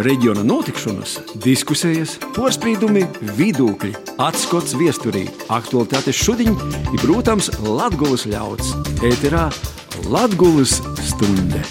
[0.00, 3.04] reģiona notikšanas, diskusijas, porcelāna,
[3.36, 3.92] vidūkļi,
[4.22, 8.72] atskats viesturī, aktuālitātes šodien ir, protams, Latvijas ļauds.
[9.04, 9.48] Ēterā
[10.08, 11.62] Latvijas stunde.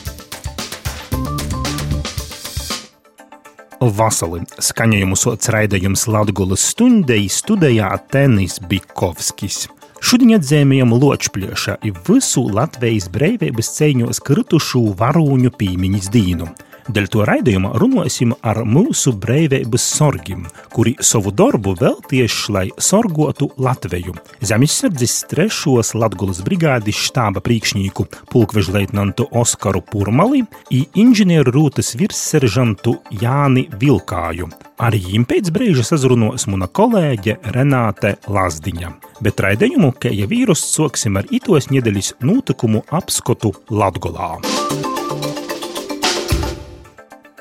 [3.81, 9.65] Vasali skaņojumu sots raidījums Latvijas stundei studijā Tenis Bikovskis.
[10.01, 16.49] Šodien atzīmējam Ločplieša i visu Latvijas breivības cīņos kritušu varūņu pīmiņas dīnu.
[16.89, 24.15] Dēļ to raidījumā runāsim ar mūsu breivības sorgiem, kuri savu darbu veltieši, lai sorgotu Latviju.
[24.41, 30.41] Zemesardzes trešos Latgulas brigādes štāba priekšnieku pulkveža leitnantu Oskaru Purmali
[30.73, 34.49] i inženieru rūtas virsseržantu Jāni Vilkāju.
[34.81, 38.95] Ar viņiem pēc brīža sazrunos mana kolēģe Renāte Lazdiņa.
[39.21, 44.39] Bet raidījumu, kā jau vīrusu, soksim ar itos nedēļas notikumu apskatu Latgolā.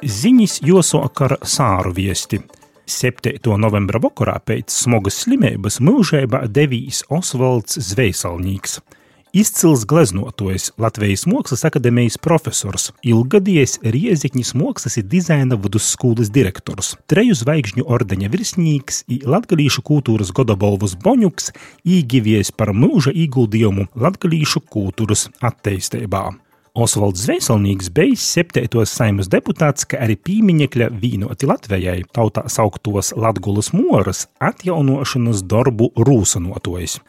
[0.00, 2.38] Ziņas josok ar sāru viesti.
[2.88, 3.36] 7.
[3.60, 8.78] novembra vakarā pēc smagas slimības mūžībā devīs Osvalds Zvejsalnīgs.
[9.36, 17.84] Izcils gleznotojs, Latvijas Mākslas akadēmijas profesors, ilgadējis Riezikņas mākslas un dizaina vidusskolas direktors, treju zvaigžņu
[17.84, 21.52] ordeņa virsnīgs latgalīšu kultūras godabalvus Boņuks
[21.84, 26.30] īgivies par mūža ieguldījumu latgalīšu kultūras attīstībā.
[26.74, 28.84] Osvalds Zveselnīgs bijis 7.
[28.86, 37.00] saimas deputāts, kā arī pīmiņekļa vīnoti Latvijai, tautā sauktos Latgulas moras atjaunošanas darbu rūsanotojs.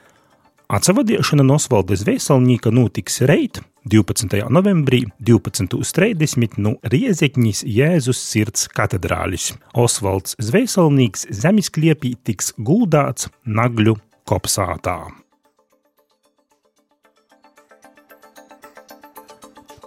[0.72, 4.42] Atsavadiešana no Osvalda Zveselnīka notiks reit 12.
[4.50, 9.52] novembrī 12.30 no Riezekņas Jēzus sirds katedrālis.
[9.78, 15.21] Osvalds Zveselnīks zemiskliepī tiks guldāts Nagļu kopsātā.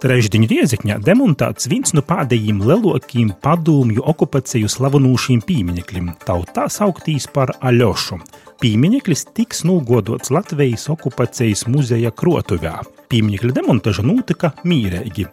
[0.05, 8.19] Trešdiņu riezekņā demontēts viens no pēdējiem lielākajiem padomju okupāciju slavenūšiem pieminekļiem, tautā sauktīs par Aļošu.
[8.61, 12.75] Piemineklis tiks nogodots Latvijas okupācijas muzeja Krotuvā.
[13.09, 15.25] Pieminekļa demontaža notika mīrīgi.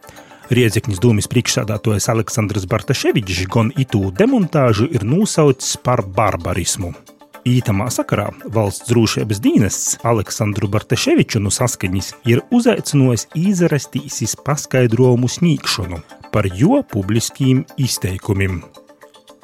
[0.57, 6.95] Riedzekņas dūmis priekšsādātājs Aleksandrs Bartaševičs gan itū demontāžu ir nosaucis par barbarismu.
[7.43, 15.99] Ītamā sakarā valsts drošības dienests Aleksandru Bartaševiču no saskaņas ir uzaicinājis izrastīsis paskaidrojumu sniegšanu
[16.31, 18.61] par jo publiskiem izteikumiem.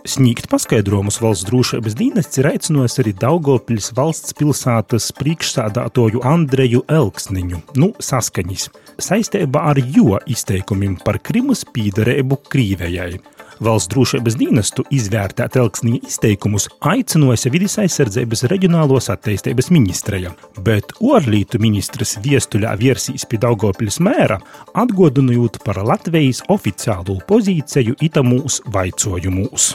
[0.07, 7.91] Sniegt paskaidrojumus valsts drošības dienests ir aicinājis arī Daugopils valsts pilsētas priekšsādātoju Andreju Elksniņu, nu
[7.99, 8.69] saskaņas,
[9.09, 13.19] saistībā ar jo izteikumiem par Krimas pīdarēbu Krīvējai–
[13.65, 20.31] Valsts drošības dienestu izvērtēt Elksnija izteikumus aicinājusi Vides aizsardzības reģionālos attīstības ministreja,
[20.63, 24.39] bet Orlītu ministrs viestuļā virsīs pie Daugopils mēra
[24.79, 29.73] atgodinot par Latvijas oficiālo pozīciju itamūs vaicojumūs.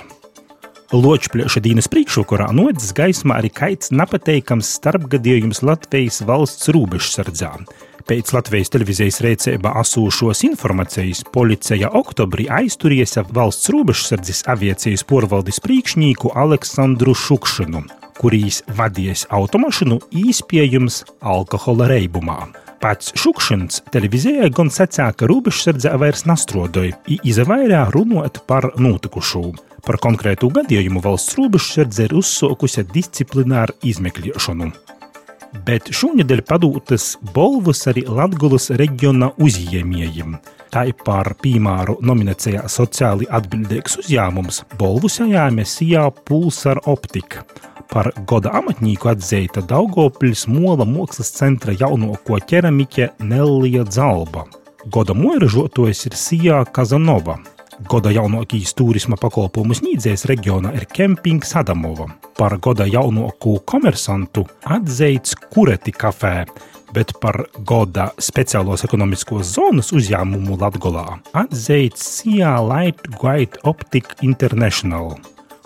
[0.93, 7.55] Ločplieša dienas priekšrokurā nodzis gaismā arī kaits nepateikams starpgadījums Latvijas valsts robežsardzā.
[8.03, 17.13] Pēc Latvijas televīzijas rēcībā asūšos informācijas policija oktobrī aizturiesa valsts robežsardzes aviācijas porvaldes priekšnieku Aleksandru
[17.15, 17.85] Šukšanu,
[18.19, 20.99] kurīs vadies automašīnu īspējams
[21.33, 22.41] alkohola reibumā.
[22.83, 29.45] Pats Šukšins televīzijai gan sacīja, ka robežsardze vairs nastrodoja, izvairā runāt par notikušo.
[29.87, 34.73] Par konkrētu gadījumu valsts robežsardze ir uzsākusi disciplināru izmeklēšanu.
[35.61, 40.33] Bet šonadēļ padūtas balvas arī Latvijas reģiona uzņēmējiem.
[40.73, 47.45] Tā ir par piemēru nominācijā sociāli atbildīgs uzņēmums balvu sajāme Sijā Pulsar Optika.
[47.93, 54.47] Par goda amatnieku atzīta Daugopils Mola mākslas centra jaunāko ķeramiķe Nellija Dzalba.
[54.89, 57.37] Goda mūražotājs ir Sijā Kazanova.
[57.81, 62.05] Goda jaunākais turisma pakalpojumu sniedzējs reģionā ir Kempings Adamova.
[62.37, 64.45] Par goda jaunāko komersantu
[64.75, 66.43] atzīts Kureti kafē,
[66.93, 71.07] bet par goda speciālos ekonomiskos zonas uzņēmumu Latgolā
[71.43, 75.15] atzīts Sijā Light Guide Optic International.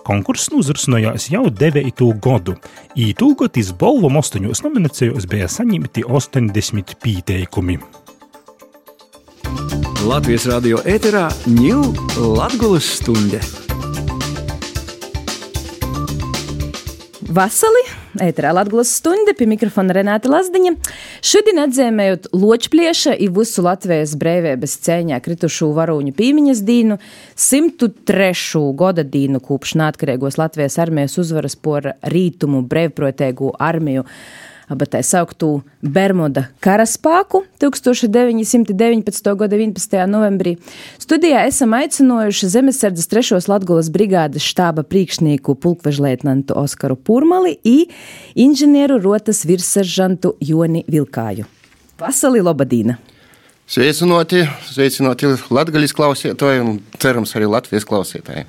[0.08, 1.92] Konkurss uzrunājās jau 9.
[2.24, 2.56] gadu.
[2.96, 7.82] Ītūgotis balvom 8 nominācijos bija saņemti 80 pieteikumi.
[10.06, 11.88] Latvijas radio ēterā ņūl
[12.38, 13.40] Latgulas stunde.
[17.34, 17.82] Vasali,
[18.22, 20.76] ēterā Latvijas stunde, pie mikrofona Renāta Lazdiņa.
[21.26, 27.00] Šodien atzīmējot Ločplieša i visu Latvijas brīvības cēņā kritušu varoņu pīmiņas dīnu,
[27.48, 28.62] 103.
[28.78, 34.06] goda dīnu kopš neatkarīgos Latvijas armijas uzvaras por rītumu brīvprotēgu armiju
[34.68, 39.34] aba tā sauktu Bermuda karaspāku 1919.
[39.40, 39.98] gada 11.
[40.12, 40.58] novembrī.
[41.00, 43.42] Studijā esam aicinājuši Zemesardzes 3.
[43.48, 47.88] Latgulas brigādes štāba priekšnieku pulkvežlietnantu Oskaru Purmali i
[48.36, 51.48] inženieru rotas virsseržantu Joni Vilkāju.
[51.98, 53.00] Vasali Lobadīna!
[53.68, 58.46] Sveicināti, sveicināti Latvijas klausītāji un cerams arī Latvijas klausītāji.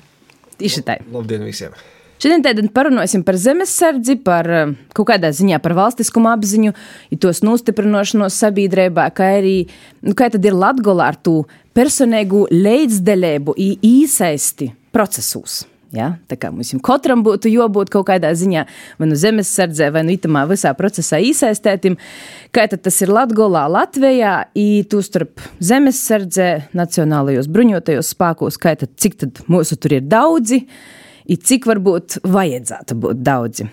[0.59, 0.99] Tieši tā.
[1.11, 1.75] Labdien visiem!
[2.19, 6.75] Šodien tad parunāsim par zemesardzi, par eh, kaut kādā ziņā par valstiskumu apziņu,
[7.13, 9.55] ja tos nostiprināšanos sabiedrībā, kā arī,
[10.03, 11.45] nu, kā ir Latgolā ar tū
[11.77, 13.55] personīgu leidzdeļēbu
[13.87, 15.61] īsaisti procesos.
[15.95, 16.11] Ja?
[16.29, 18.65] Tā kā mums katram būtu jābūt kaut kādā ziņā,
[18.99, 21.95] vai nu zemesardzē, vai nu itamā visā procesā iesaistētim.
[22.51, 24.35] Kā tas ir Latvijā, Latvijā,
[24.91, 30.65] tu starp zemesardzē, nacionālajos bruņotajos spēkos, kā tad, cik tad mūsu tur ir daudzi,
[31.37, 33.67] cik varbūt vajadzētu būt daudzi.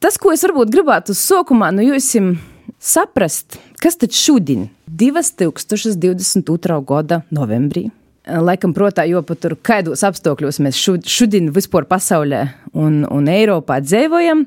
[0.00, 2.40] Tas, ko es varbūt gribētu sākumā no nu jums
[2.80, 6.78] saprast, kas tad šodien, 2022.
[6.88, 7.90] gada novembrī,
[8.24, 14.46] laikam, protā, jo pat tur kādos apstākļos mēs šodien vispār pasaulē un, un Eiropā dzīvojam.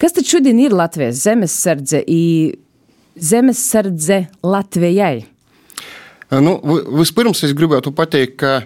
[0.00, 2.02] Kas tad šodien ir Latvijas zemesardze,
[3.16, 5.26] zemesardze Latvijai?
[6.42, 6.56] Nu,
[6.98, 8.62] vispirms es gribētu pateikt, ka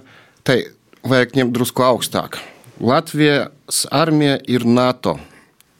[0.46, 0.62] tai
[1.06, 2.40] vajag ņemt drusku augstāk.
[2.80, 5.18] Latvijas armija ir NATO.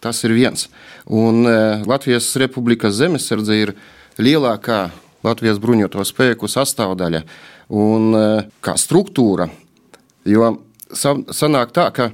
[0.01, 0.69] Tas ir viens.
[1.07, 3.75] Un e, Latvijas Republikas zemesardze ir
[4.21, 4.89] lielākā
[5.25, 7.23] Latvijas bruņoto spēku sastāvdaļa
[7.77, 8.25] un e,
[8.65, 9.51] kā struktūra.
[10.29, 10.55] Jo
[10.93, 12.11] sanāk tā, ka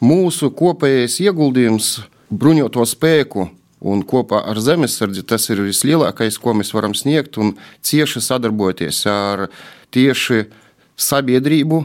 [0.00, 1.98] mūsu kopējais ieguldījums
[2.32, 3.48] bruņoto spēku
[3.80, 9.48] un kopā ar zemesardzi tas ir vislielākais, ko mēs varam sniegt un cieši sadarboties ar
[9.92, 10.44] tieši
[11.00, 11.84] sabiedrību,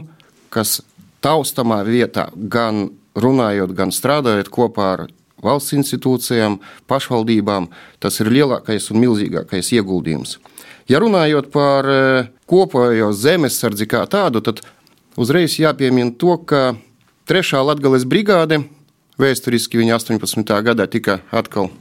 [0.52, 0.80] kas
[1.24, 5.06] taustamā vietā, gan runājot, gan strādājot kopā ar
[5.42, 6.58] valsts institūcijām,
[6.88, 7.68] pašvaldībām,
[8.00, 10.38] tas ir lielākais un milzīgākais ieguldījums.
[10.90, 12.00] Ja runājot par e,
[12.48, 14.62] kopējo zemesardzi kā tādu, tad
[15.18, 16.76] uzreiz jāpiemina to, ka
[17.26, 18.62] trešā Latvijas brigāde
[19.20, 20.54] vēsturiski viņa 18.
[20.66, 21.72] gadā tika atkal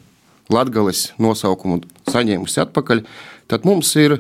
[0.50, 3.06] Latvijas nosaukumu saņēmusi atpakaļ,
[3.52, 4.20] tad mums ir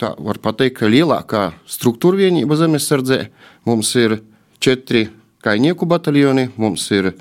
[0.00, 3.26] tā var teikt, ka lielākā struktūra vienība zemesardzē.
[3.68, 4.20] Mums ir
[4.60, 5.06] četri
[5.44, 7.14] kainieku bataljoni, mums ir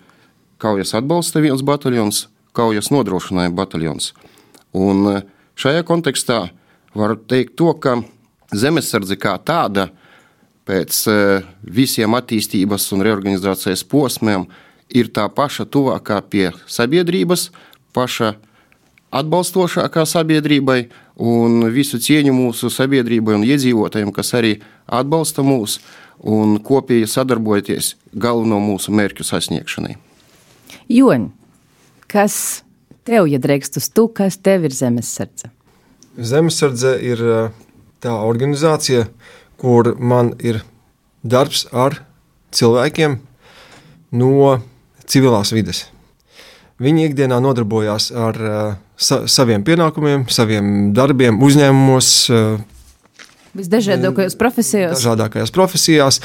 [0.61, 2.25] kaujas atbalsta viens bataljons,
[2.55, 4.13] kaujas nodrošinājuma bataljons.
[4.75, 5.15] Un e,
[5.59, 6.39] šajā kontekstā
[6.95, 7.99] var teikt to, ka
[8.55, 9.89] zemesardze kā tāda
[10.67, 11.17] pēc e,
[11.63, 14.47] visiem attīstības un reorganizācijas posmiem
[14.89, 17.49] ir tā paša tuvākā pie sabiedrības,
[17.95, 18.35] paša
[19.15, 20.79] atbalstošākā sabiedrībai
[21.15, 25.79] un visu cieņu mūsu sabiedrībai un iedzīvotājiem, kas arī atbalsta mūs
[26.25, 29.95] un kopīgi sadarbojoties galveno mūsu mērķu sasniegšanai.
[30.91, 31.29] Joņ,
[32.11, 32.37] kas
[33.07, 35.51] tev, ja drēkst uz tu, kas tev ir zemesardze?
[36.15, 37.21] Zemesardze ir
[38.03, 39.07] tā organizācija,
[39.59, 40.61] kur man ir
[41.23, 41.99] darbs ar
[42.55, 43.19] cilvēkiem
[44.15, 44.57] no
[45.09, 45.85] civilās vides.
[46.81, 52.11] Viņi ikdienā nodarbojās ar uh, sa saviem pienākumiem, saviem darbiem, uzņēmumos.
[52.31, 52.61] Uh,
[53.55, 54.97] Visdažādākajās profesijās.
[54.99, 56.19] Dažādākajās profesijās.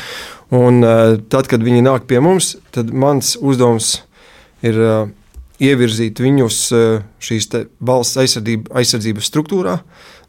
[0.55, 4.01] Un, uh, tad, kad viņi nāk pie mums, tad mans uzdevums
[4.67, 4.77] ir
[5.61, 6.57] ievirzīt viņus
[7.21, 7.47] šīs
[7.85, 9.79] valsts aizsardzība, aizsardzības struktūrā,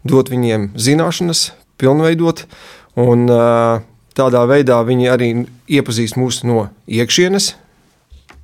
[0.07, 1.49] dot viņiem zināšanas,
[1.79, 2.45] pilnveidot.
[2.99, 3.27] Un,
[4.15, 5.29] tādā veidā viņi arī
[5.71, 7.53] iepazīst mūs no iekšienes,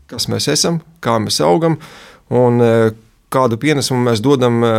[0.08, 1.78] kas mēs esam, kā mēs augam
[2.32, 2.64] un
[3.34, 4.72] kādu pienesumu mēs dodam e,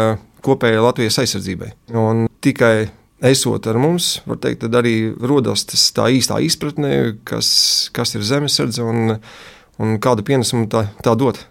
[0.44, 1.72] kopējai Latvijas aizsardzībai.
[1.98, 2.88] Un tikai
[3.28, 7.50] esot ar mums, var teikt, arī rodas tā īstā izpratne, kas,
[7.94, 9.18] kas ir zemesardze un,
[9.82, 11.42] un kādu pienesumu tā, tā dot.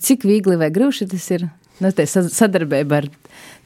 [0.00, 1.48] Cik viegli vai grūti tas ir?
[1.82, 3.06] Nu, sadarbība ar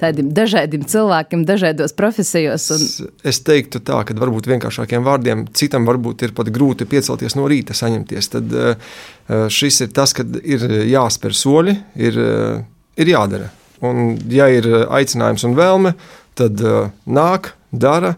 [0.01, 2.65] tādiem dažādiem cilvēkiem, dažādos profesijos.
[2.73, 3.11] Un...
[3.27, 7.77] Es, teiktu, tā, ka varbūt vienkāršākiem vārdiem citam varbūt ir pat grūti piecelties no rīta,
[7.77, 8.31] saņemties.
[8.33, 8.97] Tad uh,
[9.53, 11.77] šis ir tas, kad ir jāspēr soļi,
[12.09, 12.65] ir, uh,
[12.99, 13.53] ir jādara.
[13.85, 15.95] Un, ja ir aicinājums un vēlme,
[16.39, 18.17] tad uh, nāk, dara.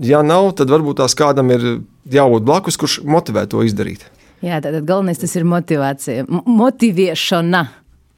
[0.00, 1.66] Ja nav, tad varbūt tās kādam ir
[2.10, 4.06] jābūt blakus, kurš motivē to izdarīt.
[4.40, 7.64] Jā, tātad galvenais tas ir motivācija, motivēšana,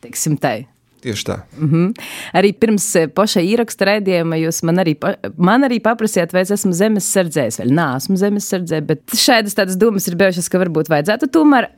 [0.04, 0.60] teiksim tā.
[1.02, 1.36] Tieši tā.
[1.58, 2.02] Mm -hmm.
[2.38, 4.94] Arī pirms eh, paša ieraksta raidījuma jūs man arī,
[5.36, 7.58] man arī paprasījāt, vai es esmu zemes sardzējs.
[7.58, 11.68] Vēl neesmu zemes sardzē, bet šādas domas ir bijušas, ka varbūt vajadzētu tomēr.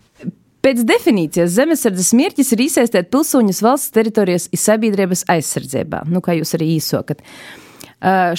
[0.65, 6.55] Pēc definīcijas zemesardzes mērķis ir iesaistīt pilsoņus valsts teritorijas un sabiedrības aizsardzībā, nu, kā jūs
[6.57, 7.21] arī īsokat.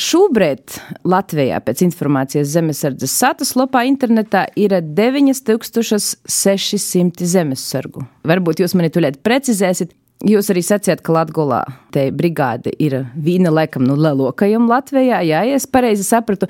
[0.01, 0.73] Šobrīd
[1.09, 8.05] Latvijā pēc informācijas zemesardzes satas lapā internetā ir 9600 zemesargu.
[8.25, 9.89] Varbūt jūs mani tulēt precizēsiet,
[10.25, 15.55] Jūs arī sacījāt, ka Latvijā te brigāde ir viena laikam no lielākajiem Latvijā, jā, ja
[15.59, 16.47] es pareizi sapratu.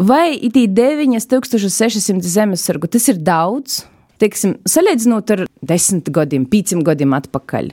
[0.00, 3.84] Vai itī 9600 zemesargu tas ir daudz?
[4.22, 7.72] Teiksim, salīdzinot ar desmit gadiem, pieciem gadiem atpakaļ.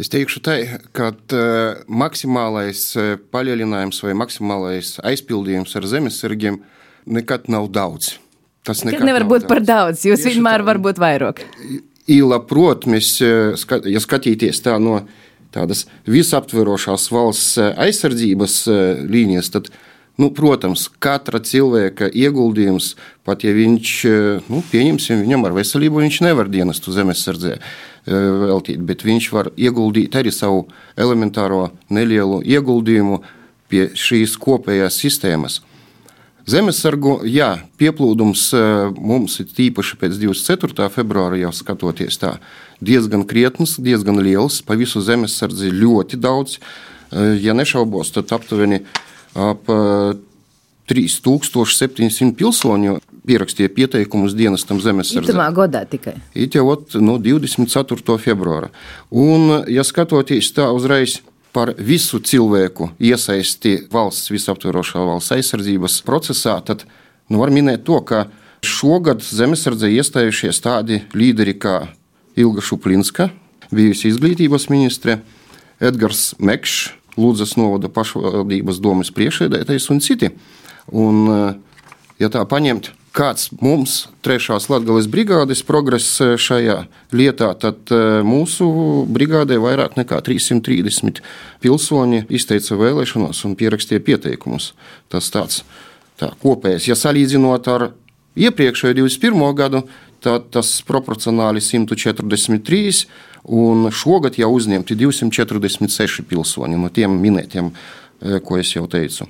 [0.00, 0.54] Es teikšu, tā,
[0.96, 6.62] ka uh, maksimālais uh, palielinājums vai maksimālais aizpildījums ar zemesargiem
[7.08, 8.14] nekad nav daudz.
[8.66, 9.50] Tas nekad nevar būt daudz.
[9.52, 10.04] par daudz.
[10.08, 11.44] Jūs Tieši vienmēr tā, var būt vairāk.
[12.12, 15.02] Īla, protams, ja skatīties tā no
[15.54, 18.58] tādas visaptverošās valsts aizsardzības
[19.08, 19.70] līnijas, tad,
[20.20, 22.94] nu, protams, katra cilvēka ieguldījums,
[23.26, 23.92] pat ja viņš,
[24.48, 27.58] nu, pieņemsim, viņam ar veselību viņš nevar dienestu zemesardzē
[28.06, 33.22] veltīt, bet viņš var ieguldīt arī savu elementāro nelielu ieguldījumu
[33.70, 35.60] pie šīs kopējās sistēmas.
[36.46, 38.52] Zemesargu, jā, pieplūdums
[38.94, 40.86] mums ir tīpaši pēc 24.
[40.94, 42.36] februāra jau skatoties tā
[42.78, 46.60] diezgan krietns, diezgan liels, pa visu zemesardzi ļoti daudz.
[47.42, 48.84] Ja nešaubos, tad aptuveni
[49.36, 49.68] ap
[50.86, 55.32] 3700 pilsoņu pierakstīja pieteikumus dienestam zemesardzē.
[55.32, 56.14] Itamā godā tikai.
[56.34, 58.18] It jau no 24.
[58.22, 58.70] februāra.
[59.10, 61.18] Un, ja skatoties tā uzreiz
[61.56, 66.84] par visu cilvēku iesaisti valsts visaptvarošā valsts aizsardzības procesā, tad
[67.32, 68.26] nu, var minēt to, ka
[68.66, 71.78] šogad zemesardzē iestājušies tādi līderi kā
[72.36, 73.30] Ilga Šuplinska,
[73.72, 75.18] bijusi izglītības ministre,
[75.80, 80.30] Edgars Mekšs, Lūdzas novada pašvaldības domas priekšsēdētājs un citi.
[80.92, 81.24] Un,
[82.20, 86.76] ja tā paņemt kāds mums, trešās Latvijas brigādes progress eh, šajā
[87.16, 88.68] lietā, tad eh, mūsu
[89.12, 91.22] brigādē vairāk nekā 330
[91.64, 94.72] pilsoņi izteica vēlēšanos un pierakstīja pieteikumus.
[95.12, 95.62] Tas tāds
[96.20, 96.90] tā, kopējs.
[96.90, 97.88] Ja salīdzinot ar
[98.36, 99.46] iepriekšējo 21.
[99.56, 99.86] gadu,
[100.24, 103.06] tad tas proporcionāli 143,
[103.46, 109.28] un šogad jau uzņemti 246 pilsoņi no tiem minētiem, eh, ko es jau teicu.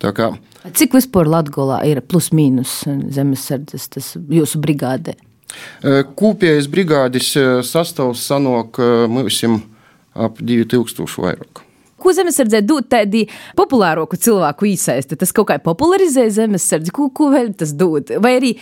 [0.00, 0.32] Kā,
[0.64, 5.12] Cik vispār Latvijā ir plus-mínus zemesardzes jūsu brigādē?
[6.16, 7.32] Kopējais brigādes
[7.68, 9.42] sastāvs sanāk mums
[10.14, 11.64] ap 2000 vairāk.
[12.00, 13.26] Ko zemesardze dod tādu
[13.58, 15.18] populārāku cilvēku īsaisti?
[15.20, 18.12] Tas kaut kā popularizē zemesardzi, ko, ko vēl tas dod?
[18.24, 18.54] Vai arī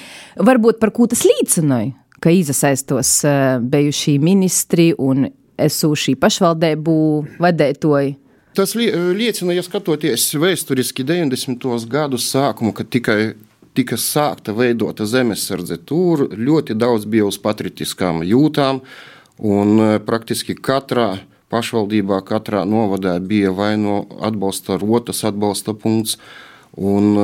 [0.42, 3.22] varbūt par ko tas līdzināja, ka iesaistos
[3.60, 6.94] bijušie ministri un esošī pašvaldību
[7.42, 8.14] vadētoji?
[8.58, 11.68] Tas liecina, ja skatoties vēsturiski 90.
[11.90, 13.34] gadu sākumu, kad tikai
[13.78, 15.78] tika sākta veidota zemesardze.
[15.86, 18.80] Tur ļoti daudz bija uz patriotiskām jūtām,
[19.38, 21.20] un e, praktiski katrā
[21.52, 26.18] pašvaldībā, katrā novadā bija vai no atbalsta rotas, atbalsta punkts,
[26.74, 27.14] un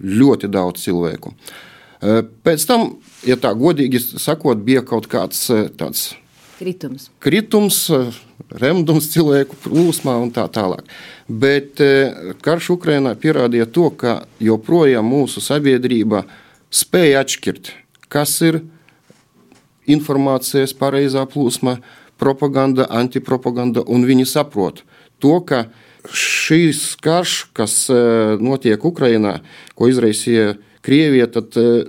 [0.00, 1.34] ļoti daudz cilvēku.
[1.36, 1.67] E,
[2.00, 2.88] pēc tam,
[3.26, 5.46] ja tā godīgi sakot, bija kaut kāds
[5.78, 6.10] tāds
[6.58, 7.04] Kritums.
[7.22, 7.76] Kritums,
[8.50, 10.88] remdums cilvēku plūsmā un tā tālāk.
[11.30, 11.78] Bet
[12.42, 16.24] karš Ukrainā pierādīja to, ka joprojām mūsu sabiedrība
[16.74, 17.70] spēja atšķirt,
[18.10, 18.64] kas ir
[19.86, 21.78] informācijas pareizā plūsma,
[22.18, 24.82] propaganda, antipropaganda, un viņi saprot
[25.22, 25.68] to, ka
[26.10, 27.84] šīs karš, kas
[28.42, 29.38] notiek Ukrainā,
[29.78, 31.84] ko izraisīja Krievija, tad e,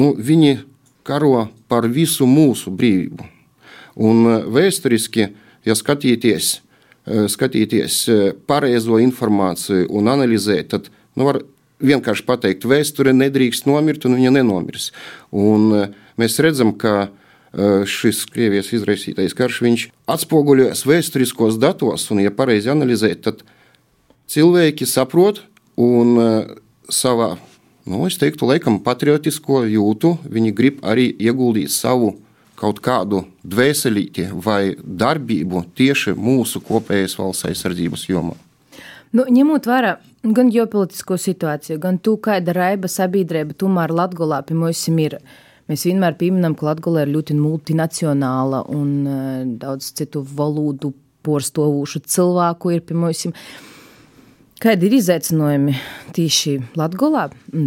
[0.00, 0.58] nu, viņi
[1.06, 3.28] karo par visu mūsu brīvību.
[4.02, 5.28] Un e, vēsturiski,
[5.68, 8.02] ja skatīties, e, skatīties
[8.48, 11.42] pareizo informāciju un analizēt, tad nu, var
[11.82, 14.92] vienkārši pateikt, vēsture nedrīkst nomirt, un viņa nenomirs.
[15.34, 17.10] Un mēs redzam, ka
[17.90, 19.58] šis Krievijas izraisītais karš
[20.08, 23.42] atspoguļojas vēsturiskos datos, un, ja pareizi analizēt, tad
[24.30, 25.42] cilvēki saprot
[25.76, 26.14] un
[26.88, 27.34] savā,
[27.86, 32.14] nu, es teiktu, laikam, patriotisko jūtu, viņi grib arī ieguldīt savu
[32.62, 38.36] kaut kādu dvēselīti vai darbību tieši mūsu kopējas valsts aizsardzības jomā.
[39.12, 44.86] Nu, ņemot vērā gan ģeopolitisko situāciju, gan to, kāda raiba sabiedrība tomēr Latvijā pie mums
[44.88, 45.18] ir.
[45.70, 50.92] Mēs vienmēr pieminam, ka Latvija ir ļoti multinacionāla un uh, daudz citu valodu
[51.26, 53.26] porstovušu cilvēku ir pie mums.
[54.62, 55.72] Kādi ir izaicinājumi
[56.14, 57.24] tieši Latvijā?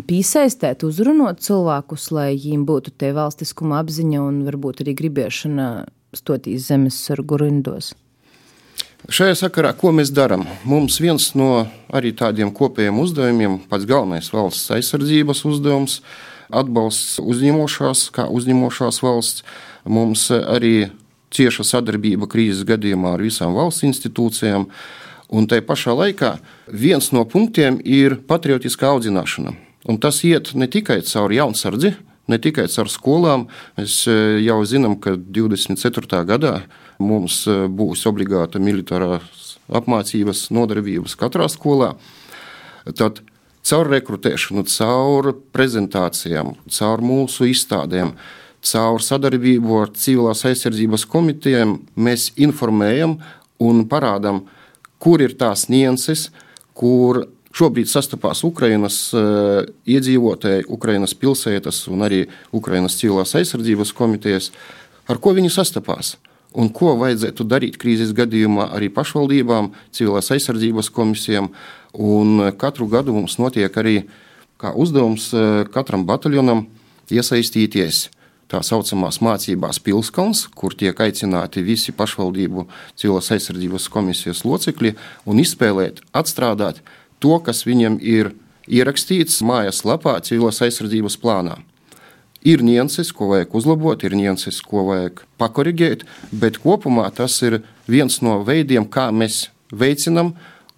[0.08, 5.68] Piesaistīt, uzrunāt cilvēkus, lai viņiem būtu te valstiskuma apziņa un varbūt arī gribēšana
[6.16, 7.92] stotīs zemes sargu rindos.
[9.12, 10.48] Šajā sakarā, ko mēs darām?
[10.64, 16.00] Mums viens no tādiem kopējiem uzdevumiem, pats galvenais valsts aizsardzības uzdevums,
[16.48, 19.44] atbalsts uzņemošās, kā uzņemošās valsts.
[19.84, 20.94] Mums arī
[21.36, 24.72] cieša sadarbība krīzes gadījumā ar visām valsts institūcijām.
[25.34, 26.36] Un tai pašā laikā
[26.70, 29.56] viens no punktiem ir patriotiskā audzināšana.
[29.90, 31.96] Un tas iet ne tikai caur jaunsardzi,
[32.28, 33.48] ne tikai caur skolām.
[33.78, 36.24] Mēs e, jau zinām, ka 24.
[36.30, 36.60] gadā
[37.00, 41.96] mums eh, būs obligāta militārās apmācības nodarbības katrā skolā.
[42.86, 43.22] Tad
[43.66, 48.14] caur rekrutēšanu, caur prezentācijām, caur mūsu izstādēm,
[48.66, 53.18] caur sadarbību ar civilās aizsardzības komitejiem mēs informējam
[53.62, 54.44] un parādām,
[55.00, 56.30] kur ir tās nianses,
[56.74, 57.26] kur
[57.56, 64.50] Šobrīd sastapās Ukrainas uh, iedzīvotāji, Ukrainas pilsētas un arī Ukrainas civilās aizsardzības komitejas.
[65.08, 66.18] Ar ko viņi sastapās?
[66.52, 71.48] Un ko vajadzētu darīt krīzes gadījumā arī pašvaldībām, civilās aizsardzības komisijām.
[71.96, 74.02] Un katru gadu mums notiek arī
[74.76, 76.66] uzdevums uh, katram bataljonam
[77.08, 78.10] iesaistīties
[78.52, 86.02] tā saucamās mācībās Pilskalns, kur tiek aicināti visi pašvaldību civilās aizsardzības komisijas locekļi un izspēlēt,
[86.14, 86.82] atstrādāt
[87.20, 88.34] to, kas viņam ir
[88.68, 91.58] ierakstīts mājaslapā civilās aizsardzības plānā.
[92.46, 98.20] Ir nianses, ko vajag uzlabot, ir nianses, ko vajag pakorrigēt, bet kopumā tas ir viens
[98.22, 100.36] no veidiem, kā mēs veicinām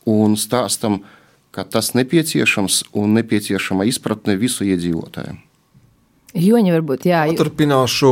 [0.07, 1.01] un stāstam,
[1.51, 5.46] ka tas nepieciešams un nepieciešama izpratne visu iedzīvotāju.
[6.35, 7.23] Joņi varbūt, jā.
[7.37, 8.11] Turpināšu.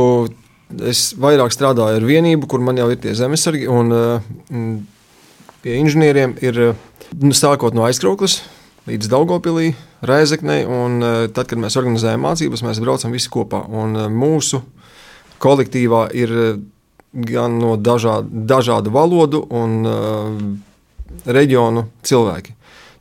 [0.82, 4.70] Es vairāk strādāju ar vienību, kur man jau ir tie zemesargi, un uh,
[5.62, 6.80] pie inženieriem ir uh,
[7.14, 8.40] Nu, sākot no aizkrauklas
[8.86, 9.70] līdz Daugopilī,
[10.06, 13.62] Reizeknei, un e, tad, kad mēs organizējam mācības, mēs braucam visi kopā.
[13.70, 14.60] Un mūsu
[15.42, 16.34] kolektīvā ir
[17.12, 19.86] gan no dažādu, dažādu valodu un
[21.24, 22.54] reģionu cilvēki.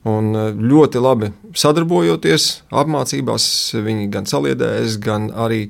[0.06, 3.48] Un ļoti labi sadarbojoties apmācībās,
[3.88, 5.64] viņi gan saliedējas, gan arī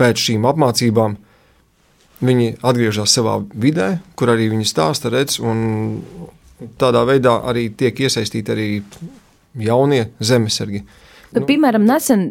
[0.00, 1.18] pēc šīm apmācībām
[2.22, 6.00] viņi atgriežas savā vidē, kur arī viņi stāsta, redz, un
[6.80, 8.68] tādā veidā arī tiek iesaistīti arī
[9.60, 10.84] jaunie zemesargi.
[11.32, 12.26] Nu, nu, piemēram, nesen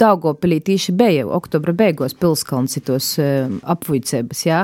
[0.00, 4.62] Daugopilī tieši bija oktobra beigās pilskalns tos uh, apvuicības, jā.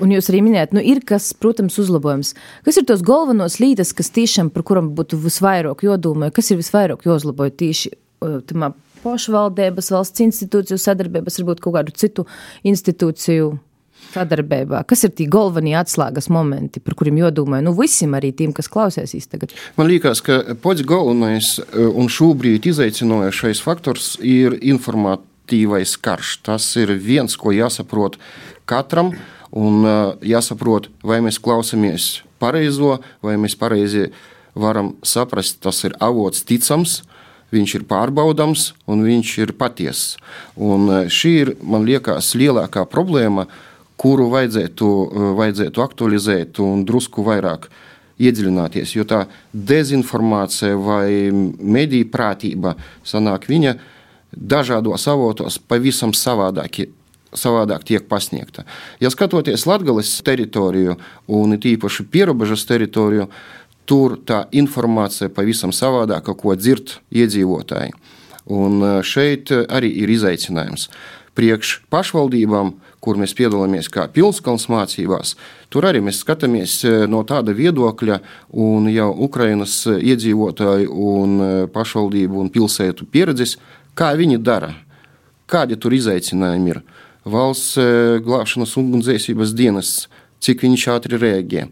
[0.00, 2.34] Un jūs arī minējāt, nu ir kas, protams, uzlabojums.
[2.66, 7.04] Kas ir tos galvenos lītas, kas tiešām, par kuram būtu visvairāk jodomē, kas ir visvairāk
[7.04, 8.72] jozlaboja tieši uh, tamā
[9.04, 12.26] pašvaldības, valsts institūciju sadarbības, varbūt kaut kādu citu
[12.68, 13.52] institūciju
[14.10, 14.82] sadarbībā?
[14.88, 19.30] Kas ir tie galvenie atslēgas momenti, par kuriem jodomāju nu, visiem, arī tiem, kas klausēsīs
[19.30, 19.54] tagad?
[19.78, 26.38] Man liekas, ka pats galvenais eh, un šobrīd izaicinošais faktors ir informatīvais karš.
[26.48, 28.18] Tas ir viens, ko jāsaprot
[28.70, 29.14] katram,
[29.56, 29.86] un
[30.22, 34.10] jāsaprot, vai mēs klausāmies pareizo, vai mēs pareizi
[34.54, 37.00] varam saprast, tas ir avots ticams
[37.54, 40.16] viņš ir pārbaudāms un viņš ir patiess.
[40.54, 43.46] Un šī ir, man liekas, lielākā problēma,
[44.00, 44.90] kuru vajadzētu,
[45.38, 47.68] vajadzētu aktualizēt un drusku vairāk
[48.20, 48.94] iedziļināties.
[48.96, 53.76] Jo tā dezinformācija vai mediju prātība sanāk viņa
[54.30, 56.84] dažādos avotos pavisam savādāk.
[57.36, 58.64] Savādāk tiek pasniegta.
[59.00, 60.96] Ja skatoties Latvijas teritoriju
[61.30, 63.28] un tīpaši pierobežas teritoriju,
[63.86, 67.94] tur tā informācija pavisam savādāka, ko dzird iedzīvotāji.
[68.50, 70.88] Un eh, šeit arī ir izaicinājums.
[71.38, 75.34] Priekš pašvaldībām kur mēs piedalāmies kā pilskalns mācībās,
[75.72, 78.20] tur arī mēs skatāmies e, no tāda viedokļa,
[78.60, 83.56] un jau Ukrainas iedzīvotāju un e, pašvaldību un pilsētu pieredzes,
[83.96, 84.74] kā viņi dara,
[85.50, 86.82] kādi tur izaicinājumi ir.
[87.28, 87.84] Valsts e,
[88.24, 90.08] glābšanas ugunsdzēsības dienests,
[90.40, 91.66] cik viņš ātri rēģē.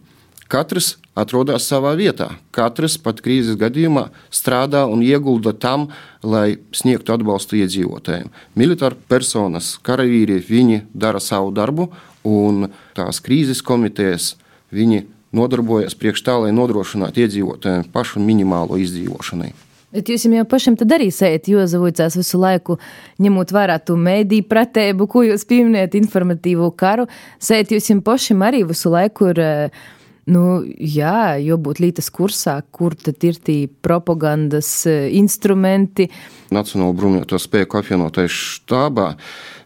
[0.48, 2.30] Katrs atrodas savā vietā.
[2.56, 5.88] Katrs pat krīzes gadījumā strādā un iegulda tam,
[6.24, 8.30] lai sniegtu atbalstu iedzīvotājiem.
[8.56, 11.90] Militāri personas, karavīri, viņi dara savu darbu,
[12.28, 14.34] un tās krīzes komitejas
[14.72, 15.04] viņi
[15.36, 19.52] nodarbojas priekš tā, lai nodrošinātu iedzīvotājiem pašu minimālo izdzīvošanai.
[19.98, 22.78] Bet jūs jau pašam tad arī sējat Jozavicās visu laiku,
[23.18, 27.08] ņemot vērā to mēdīju pratību, ko jūs pieminējat, informatīvo karu.
[27.42, 29.80] Sējat jūs jau pašam arī visu laiku ir uh,
[30.28, 36.08] Nu, jā, jābūt lītas kursā, kur tad ir tie propagandas e, instrumenti.
[36.52, 39.14] Nacionālo bruņoto spēku apvienotais štābā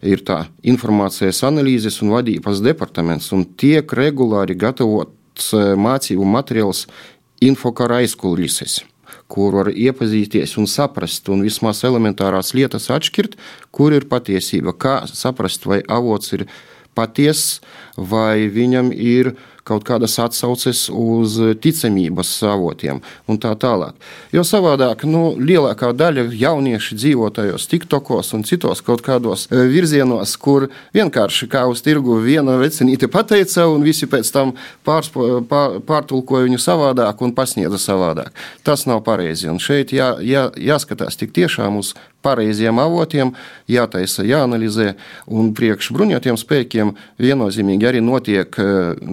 [0.06, 6.86] ir tā informācijas analīzes un vadības departaments, un tiek regulāri gatavots e, mācību materiāls
[7.42, 8.84] infokara aizkulises
[9.32, 13.38] kur var iepazīties un saprast, un vismaz elementārās lietas atšķirt,
[13.72, 16.46] kur ir patiesība, kā saprast, vai avots ir
[16.98, 17.62] patiess,
[17.96, 19.32] vai viņam ir
[19.68, 23.94] kaut kādas atsauces uz ticamības avotiem un tā tālāk.
[24.34, 30.34] Jo savādāk, nu, lielākā daļa jaunieši dzīvo tajos TikTokos un citos kaut kādos e, virzienos,
[30.42, 34.54] kur vienkārši kā uz tirgu viena vecinīte pateica, un visi pēc tam
[34.86, 38.32] pārspo, pār, pārtulkoja viņu savādāk un pasniedza savādāk.
[38.66, 39.50] Tas nav pareizi.
[39.52, 43.34] Un šeit jā, jā, jāskatās tik tiešām uz pareiziem avotiem,
[43.70, 44.92] jātaisa, jāanalizē.
[45.32, 48.66] Un priekš bruņotiem spēkiem viennozīmīgi arī notiek e,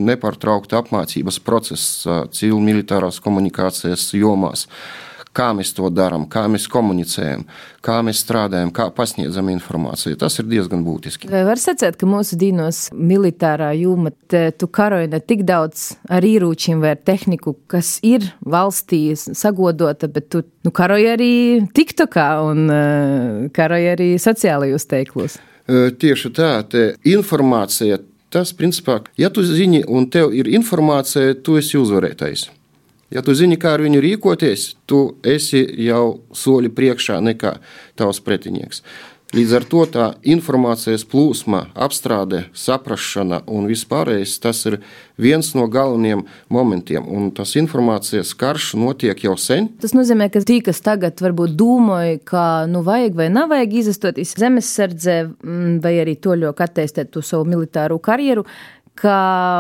[0.10, 4.68] nepārtraukta apmācības process civil-militārās komunikācijas jomās
[5.40, 7.46] kā mēs to darām, kā mēs komunicējam,
[7.86, 10.18] kā mēs strādājam, kā pasniedzam informāciju.
[10.20, 11.30] Tas ir diezgan būtiski.
[11.32, 14.12] Vai var sacīt, ka mūsu dīnos militārā jūma
[14.60, 20.30] tu karoji ne tik daudz ar ieročiem vai ar tehniku, kas ir valstī sagodota, bet
[20.34, 21.34] tu nu, karoji arī
[21.76, 25.40] TikTokā un uh, karoji arī sociālajos teiklos?
[25.70, 26.54] Tieši tā,
[27.06, 28.00] informācija.
[28.34, 32.50] Tas, principā, ja tu zini, un tev ir informācija, tu esi uzvarētājs.
[33.10, 37.56] Ja tu zini, kā ar viņu rīkoties, tu esi jau soli priekšā nekā
[37.98, 38.84] tavs pretinieks.
[39.30, 44.80] Līdz ar to tā informācijas plūsma, apstrāde, saprāšana un vispārējais tas ir
[45.22, 47.06] viens no galvenajiem momentiem.
[47.06, 49.70] Un tas informācijas karš notiek jau sen.
[49.84, 54.34] Tas nozīmē, ka tie, kas tagad varbūt domāja, ka nu vajag vai nav vajag izastoties
[54.42, 58.48] zemesardzē, mm, vai arī toļok attīstīt to savu militāro karjeru,
[58.98, 59.20] ka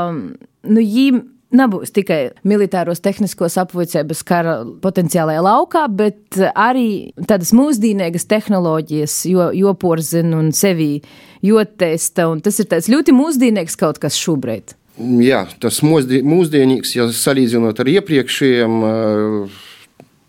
[0.09, 1.21] nu, viņi
[1.55, 9.73] nebūs tikai militāros tehniskos apvuicības kara potenciālajā laukā, bet arī tādas mūsdienīgas tehnoloģijas, jo, jo
[9.79, 10.99] porzina un sevi
[11.45, 12.27] jotēsta.
[12.45, 14.75] Tas ir ļoti mūsdienīgs kaut kas šobrīd.
[15.23, 18.79] Jā, tas mūsdienīgs, ja salīdzinot ar iepriekšējiem.
[18.83, 19.65] Uh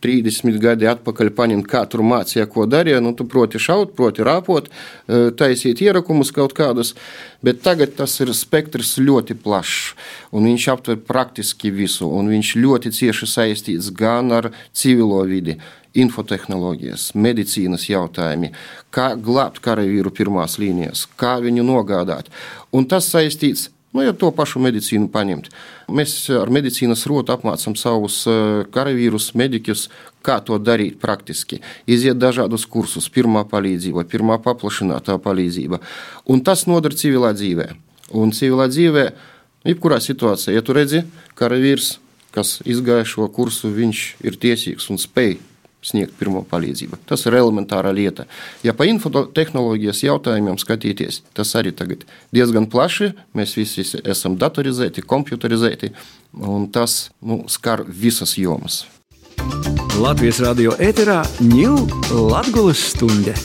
[0.05, 3.03] 30 gadi atpakaļ paņemt, kā tur mācīja, ko darīja.
[3.05, 6.95] Nu, tu proti šaut, proti rāpot, e, taisīt ierakumus kaut kādus,
[7.45, 9.95] bet tagad tas ir spektrs ļoti plašs,
[10.33, 15.59] viņš aptver praktiski visu, un viņš ļoti cieši saistīts gan ar civilo vidi,
[15.99, 18.53] infotehnoloģijas, medicīnas jautājumi,
[18.95, 22.31] kā glābt karavīru pirmās līnijas, kā viņu nogādāt.
[22.71, 25.49] Un tas saistīts Nu, ja to pašu medicīnu paņemt,
[25.91, 29.89] mēs ar medicīnas rotu apmācām savus eh, karavīrus, mediķus,
[30.23, 31.59] kā to darīt praktiski.
[31.91, 35.83] Iziet dažādus kursus, pirmā palīdzība, pirmā paplašinātā palīdzība.
[36.31, 37.67] Un tas noder civilā dzīvē.
[38.15, 39.09] Un civilā dzīvē,
[39.67, 41.03] jebkurā situācijā, ja tu redzi,
[41.39, 41.97] karavīrs,
[42.31, 45.41] kas izgāja šo kursu, viņš ir tiesīgs un spēj
[45.85, 47.01] sniegt pirmo palīdzību.
[47.09, 48.27] Tas ir elementāra lieta.
[48.67, 53.13] Ja pa infotehnoloģijas jautājumiem skatīties, tas arī tagad diezgan plaši.
[53.37, 55.95] Mēs visi esam datorizēti, komputerizēti,
[56.41, 58.85] un tas nu, skar visas jomas.
[60.01, 63.37] Latvijas radio ēterā ņūl Latgulas stunde.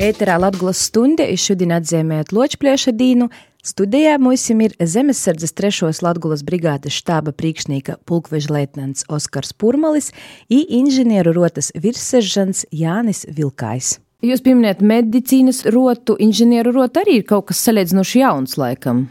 [0.00, 3.26] Ēterā Latgulas stunde ir šodien atzīmēt Ločplieša dīnu,
[3.60, 5.90] Studijā mums ir Zemesardzes 3.
[6.00, 10.08] Latvijas brigādes štāba priekšnieka pulkveža leitnants Oskars Purmalis
[10.48, 13.98] un inženieru rotas virsseržants Jānis Vilkājs.
[14.20, 19.06] Jūs pieminējat medicīnas rotu, inženieru rotu arī ir kaut kas salīdzinoši jauns laikam.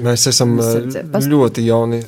[0.00, 1.28] Mēs esam Past...
[1.28, 2.00] ļoti jauni.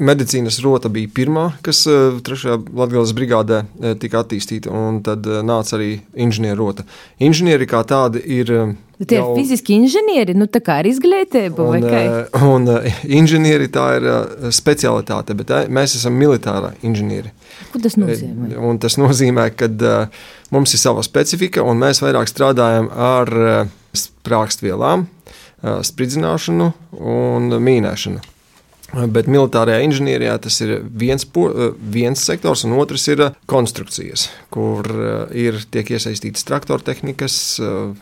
[0.00, 1.82] Medicīnas rota bija pirmā, kas
[2.24, 3.62] trešajā Latvijas brigādē
[4.00, 6.86] tika attīstīta, un tad nāca arī inženieru rota.
[7.20, 8.54] Inženieri kā tādi ir
[9.00, 11.64] Nu, tie ir fiziski inženieri, nu tā kā ir izglītība.
[11.72, 11.86] Un,
[12.44, 12.66] un,
[13.08, 14.08] inženieri tā ir
[14.52, 17.32] specialitāte, bet mēs esam militāra inženieri.
[17.72, 18.54] Ko tas nozīmē?
[18.58, 23.62] Un tas nozīmē, ka uh, mums ir sava specifika, un mēs vairāk strādājam ar uh,
[23.96, 28.26] sprākstvielām, uh, spridzināšanu un mīnēšanu.
[28.90, 31.44] Bet militārajā inženierijā tas ir viens, po,
[31.94, 34.82] viens sektors, un otrs ir konstrukcijas, kur
[35.30, 37.36] ir tiek iesaistītas traktortehnikas,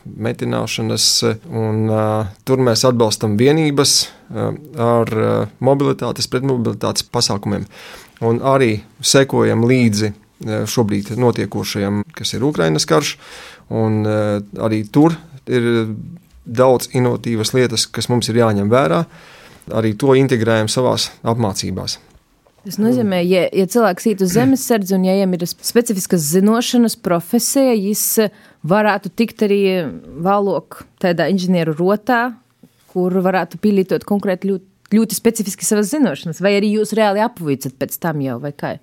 [0.08, 1.10] metināšanas,
[1.52, 1.92] un
[2.48, 3.98] tur mēs atbalstam vienības
[4.32, 5.12] ar
[5.60, 7.68] mobilitātes, pretmobilitātes pasākumiem.
[8.24, 10.12] Un arī sekojam līdzi
[10.70, 13.16] šobrīd notiekošajam, kas ir Ukrainas karš,
[13.74, 15.14] un arī tur
[15.46, 15.88] ir
[16.48, 19.02] daudz inovatīvas lietas, kas mums ir jāņem vērā
[19.74, 20.94] arī to integrējam savā
[21.28, 21.98] apmācībās.
[22.66, 27.76] Tas nozīmē, ja, ja cilvēks iet uz zemesardzi un ja viņam ir specifiskas zināšanas, profesija,
[27.78, 28.32] viņš
[28.68, 29.60] varētu tikt arī
[30.26, 32.34] vēlāk tādā inženieru rotā,
[32.92, 37.98] kur varētu pielietot konkrēti ļoti, ļoti specifiski savas zināšanas, vai arī jūs reāli apvīcat pēc
[38.00, 38.76] tam jau vai kā.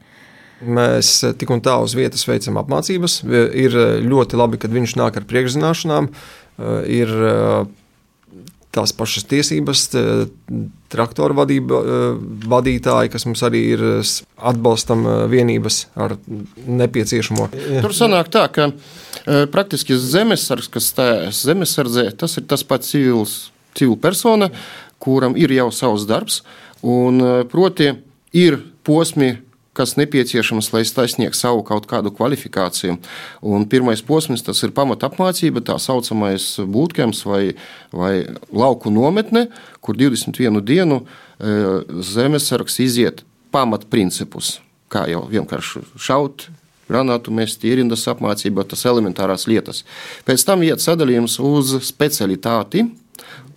[0.66, 3.20] Mēs tik un tā uz vietas veicam apmācības.
[3.28, 6.08] Ir ļoti labi, kad viņš nāk ar priekšzināšanām.
[6.88, 7.12] Ir
[8.76, 9.82] tās pašas tiesības,
[10.92, 11.80] traktoru vadība,
[12.52, 13.84] vadītāji, kas mums arī ir
[14.36, 16.18] atbalstam vienības ar
[16.68, 17.50] nepieciešamo.
[17.84, 18.70] Tur sanāk tā, ka
[19.52, 23.36] praktiski zemesargs, kas stājas zemesardzē, tas ir tas pats civils
[23.76, 24.48] civila persona,
[25.00, 26.44] kuram ir jau savs darbs,
[26.84, 27.92] un proti
[28.36, 29.36] ir posmi,
[29.76, 32.96] kas nepieciešams, lai sasniegtu savu kaut kādu kvalifikāciju.
[33.44, 37.42] Un pirmais posms tas ir pamata apmācība, tā saucamais būtkems vai,
[37.92, 38.14] vai
[38.56, 39.50] lauku nometne,
[39.84, 41.02] kur 21 dienu
[42.16, 46.48] zemesargs iziet pamatprincipus, kā jau vienkārši šaut,
[46.88, 49.84] granātu mest, ierindas apmācība, tas elementārās lietas.
[50.24, 52.86] Pēc tam iet sadalījums uz specialitāti,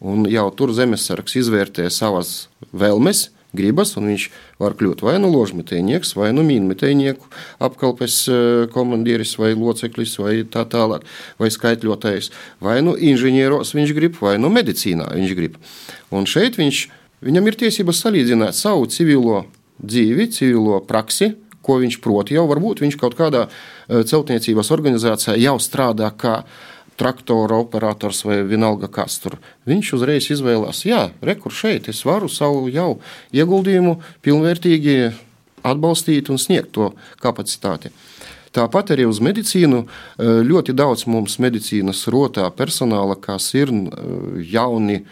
[0.01, 4.29] un jau tur zemesargs izvērtē savas vēlmes, gribas, un viņš
[4.61, 7.31] var kļūt vai nu ložmetējnieks, vai nu mīnmetējnieku
[7.65, 8.39] apkalpes e,
[8.75, 11.07] komandieris vai loceklis, vai tā tālāk,
[11.41, 12.31] vai skaitļotājs,
[12.65, 15.59] vai nu inženieros viņš grib, vai nu medicīnā viņš grib.
[16.13, 16.85] Un šeit viņš,
[17.25, 19.47] viņam ir tiesības salīdzināt savu civilo
[19.81, 21.33] dzīvi, civilo praksi,
[21.65, 26.43] ko viņš prot jau, varbūt viņš kaut kādā e, celtniecības organizācijā jau strādā kā
[26.99, 29.39] traktora operators vai vienalga kas tur.
[29.69, 32.99] Viņš uzreiz izvēlējās, jā, rekur šeit es varu savu jau
[33.35, 34.99] ieguldījumu pilnvērtīgi
[35.67, 37.93] atbalstīt un sniegt to kapacitāti.
[38.55, 39.83] Tāpat arī uz medicīnu
[40.49, 43.71] ļoti daudz mums medicīnas rotā personāla, kas ir
[44.49, 45.03] jauni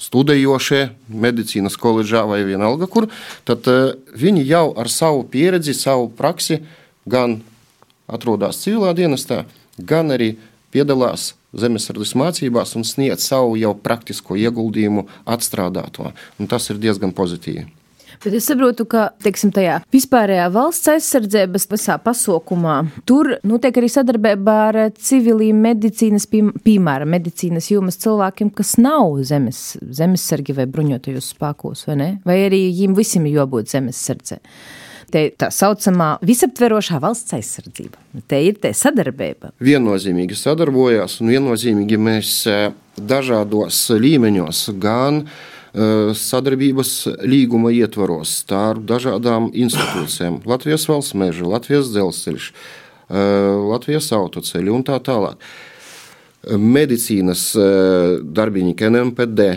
[0.00, 0.80] studējošie
[1.12, 3.10] medicīnas koledžā vai vienalga kur,
[3.44, 3.68] tad
[4.16, 6.62] viņi jau ar savu pieredzi, savu praksi
[7.04, 7.42] gan
[8.08, 9.44] atrodas civilā dienestā,
[9.76, 10.34] gan arī
[10.74, 16.12] piedalās zemesardzes mācībās un sniedz savu jau praktisko ieguldījumu atstrādāto.
[16.38, 17.66] Un tas ir diezgan pozitīvi.
[18.20, 22.74] Bet es saprotu, ka teiksim, tajā vispārējā valsts aizsardzības visā pasaukumā
[23.08, 30.58] tur notiek arī sadarbība ar civiliem medicīnas, piemēram, medicīnas jomas cilvēkiem, kas nav zemes, zemesargi
[30.58, 32.10] vai bruņotajos spēkos, vai ne?
[32.28, 34.42] Vai arī viņiem visiem jābūt zemesardzei
[35.12, 38.00] te tā saucamā visaptverošā valsts aizsardzība.
[38.30, 39.52] Te ir te sadarbība.
[39.62, 42.58] Viennozīmīgi sadarbojās un viennozīmīgi mēs e,
[42.96, 45.26] dažādos līmeņos gan e,
[46.16, 46.94] sadarbības
[47.28, 53.26] līguma ietvaros starp dažādām institūcijām- Latvijas valsts meža, Latvijas dzelzceļš, e,
[53.70, 55.50] Latvijas autoceļi un tā tālāk
[56.40, 57.50] medicīnas
[58.32, 59.48] darbinieki, NMPD,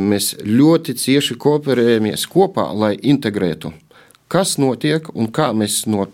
[0.00, 3.74] mēs ļoti cieši kooperējamies kopā, lai integrētu
[4.34, 6.08] kas notiek un kā mēs no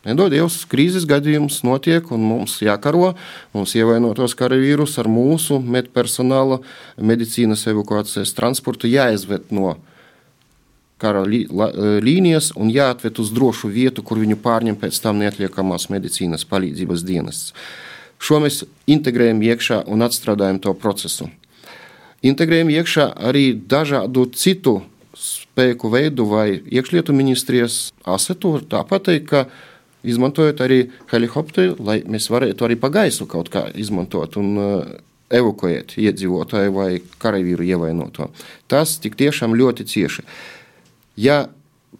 [0.00, 3.10] Nedod Dievs, krīzes gadījums notiek, un mums jākaro.
[3.52, 6.62] Mums ievainotos karavīrus ar mūsu medpersonāla,
[6.96, 9.74] medicīnas evakuācijas transportu jāizved no
[11.00, 17.04] kara līnijas un jāatved uz drošu vietu, kur viņu pārņem pēc tam neatliekamās medicīnas palīdzības
[17.04, 17.52] dienests.
[18.20, 21.28] Šo mēs integrējam iekšā un atstrādājam to procesu.
[22.24, 24.80] Integrējam iekšā arī dažādu citu
[25.20, 28.56] spēku veidu vai iekšlietu ministrijas asetu.
[28.70, 29.44] Tāpat teikt, ka
[30.06, 30.80] izmantojot arī
[31.12, 34.90] helikopteru, lai mēs varētu arī pa gaisu kaut kā izmantot un uh,
[35.30, 36.90] evakuēt iedzīvotāju vai
[37.22, 38.30] karavīru ievainoto.
[38.70, 40.24] Tas tik tiešām ļoti cieši.
[41.20, 41.44] Ja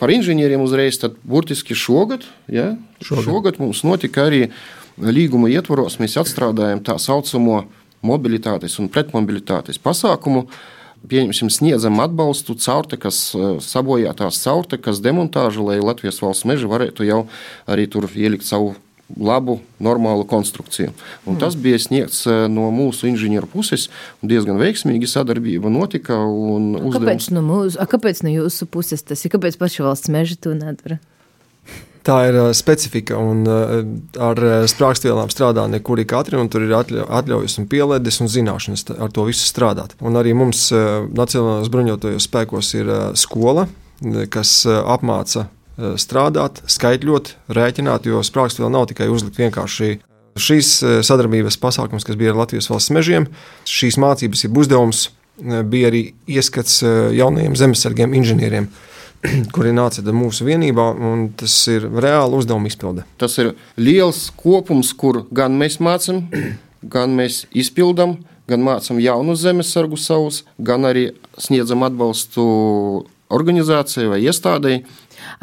[0.00, 2.72] par inženieriem uzreiz, tad burtiski šogad, ja,
[3.04, 3.24] šogad.
[3.26, 4.46] šogad mums notika arī
[5.00, 7.66] līguma ietvaros, mēs atstrādājam tā saucamo
[8.00, 10.46] mobilitātes un pretmobilitātes pasākumu.
[10.48, 17.26] Uh, pieņemsim, sniedzam atbalstu caurtekas, eh, sabojātās caurtekas demontāžu, lai Latvijas valsts meži varētu jau
[17.66, 18.74] arī tur ielikt savu
[19.16, 20.92] labu, normālu konstrukciju.
[21.26, 23.88] Un tas bija sniegts eh, no mūsu inženieru puses,
[24.22, 26.18] un diezgan veiksmīgi sadarbība notika.
[26.20, 26.98] Uzdevums...
[26.98, 29.32] Kāpēc, no mūsu, kāpēc no jūsu puses tas ir?
[29.34, 31.00] Kāpēc paši valsts meži to nedara?
[32.06, 33.74] Tā ir uh, specifika, un uh,
[34.24, 38.86] ar uh, sprāgstvielām strādā nekuri katri, un tur ir atļau, atļaujas un pielēdes un zināšanas
[38.96, 39.92] ar to visu strādāt.
[40.00, 43.66] Un arī mums uh, Nacionālajos bruņotajos spēkos ir uh, skola,
[44.32, 49.98] kas uh, apmāca uh, strādāt, skaitļot, rēķināt, jo sprāgstviela nav tikai uzlikt vienkārši
[50.40, 53.26] šīs sadarbības pasākums, kas bija ar Latvijas valsts mežiem.
[53.68, 55.08] Šīs mācības ir uzdevums,
[55.68, 56.78] bija arī ieskats
[57.16, 58.68] jaunajiem zemesargiem, inženieriem
[59.54, 63.04] kuri nāca mūsu vienībā, un tas ir reāli uzdevuma izpilde.
[63.20, 66.24] Tas ir liels kopums, kur gan mēs mācām,
[66.94, 68.18] gan mēs izpildām,
[68.50, 72.44] gan mācām jaunus zemesargus savus, gan arī sniedzam atbalstu
[73.30, 74.82] organizācijai vai iestādēji.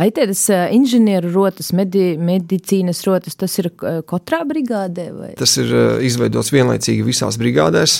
[0.01, 0.43] Aitēdas
[0.75, 5.07] inženieru rotas, medi, medicīnas rotas, tas ir katrā brigādē?
[5.15, 5.31] Vai?
[5.39, 5.73] Tas ir
[6.05, 7.99] izveidots vienlaicīgi visās brigādēs,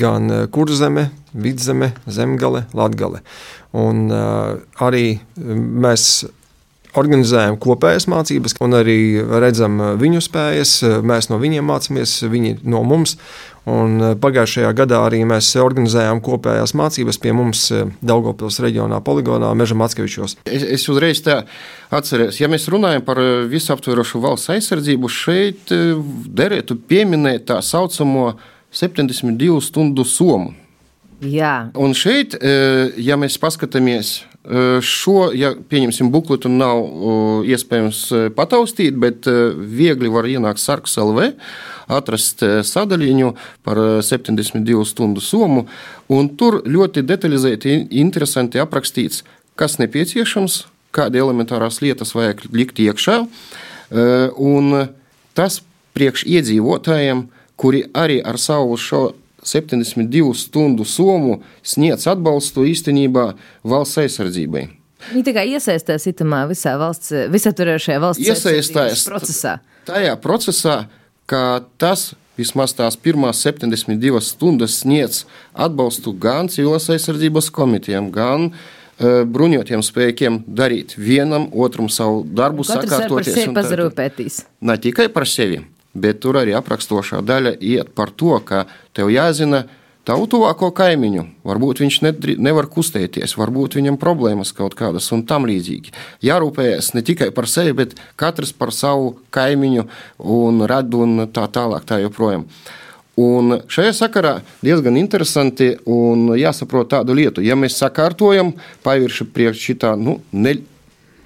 [0.00, 3.22] gan kurzeme, vidzeme, zemgale, latgale.
[3.76, 5.06] Un arī
[5.36, 6.24] mēs
[6.98, 8.98] organizējam kopējas mācības, un arī
[9.42, 10.80] redzam viņu spējas.
[11.06, 13.16] Mēs no viņiem mācāmies, viņi no mums.
[13.68, 17.66] Un pagājušajā gadā arī mēs organizējām kopējās mācības pie mums
[18.00, 20.38] Daugopils reģionā, poligonā, Meža Matskevičos.
[20.48, 21.42] Es, es uzreiz tā
[21.92, 25.74] atceros, ja mēs runājam par visaptverošu valsts aizsardzību, šeit
[26.40, 28.30] derētu pieminēt tā saucamo
[28.72, 30.56] 72 stundu somu
[31.18, 32.36] Jā, Un šeit,
[33.02, 34.20] ja mēs paskatāmies
[34.84, 38.04] šo, ja pieņemsim bukletu, nav iespējams
[38.36, 39.26] pataustīt, bet
[39.58, 41.32] viegli var ienākt sarks LV,
[41.88, 43.32] atrast sadaļiņu
[43.66, 45.66] par e, 72 stundu somu,
[46.12, 49.24] un tur ļoti detalizēti, interesanti aprakstīts,
[49.58, 50.62] kas nepieciešams,
[50.94, 53.18] kādi elementārās lietas vajag likt iekšā,
[54.36, 54.76] un
[55.36, 55.60] tas
[55.96, 57.26] priekš iedzīvotājiem,
[57.58, 59.02] kuri arī ar savu šo
[59.42, 63.32] 72 stundu somu sniedz atbalstu īstenībā
[63.64, 64.68] valsts aizsardzībai.
[65.12, 69.58] viņi tikai iesaistās itamā visā valsts, visaturošajā valsts Iesaistās procesā.
[69.86, 70.86] tajā procesā,
[71.26, 75.24] ka tas vismaz tās pirmās 72 stundas sniedz
[75.54, 82.90] atbalstu gan civilās aizsardzības komitejām, gan uh, bruņotiem spēkiem darīt vienam otram savu darbu, Katrs
[82.90, 83.46] sakārtoties.
[83.48, 84.44] un tā- pazarūpētīs.
[84.60, 89.64] ne tikai par sevi, bet tur arī aprakstošā daļa iet par to, ka tev jāzina
[90.08, 91.24] tavu tuvāko kaimiņu.
[91.44, 95.92] Varbūt viņš nedri- nevar kustēties, varbūt viņam problēmas kaut kādas un tam līdzīgi.
[96.24, 99.86] Jārūpējas ne tikai par sevi, bet katrs par savu kaimiņu
[100.18, 101.84] un radu un tā tālāk.
[101.84, 102.46] Tā joprojām.
[103.18, 107.42] Un šajā sakarā diezgan interesanti un jāsaprot tādu lietu.
[107.42, 108.52] Ja mēs sakārtojam
[108.84, 110.54] pavirši priekš šitā nu, ne,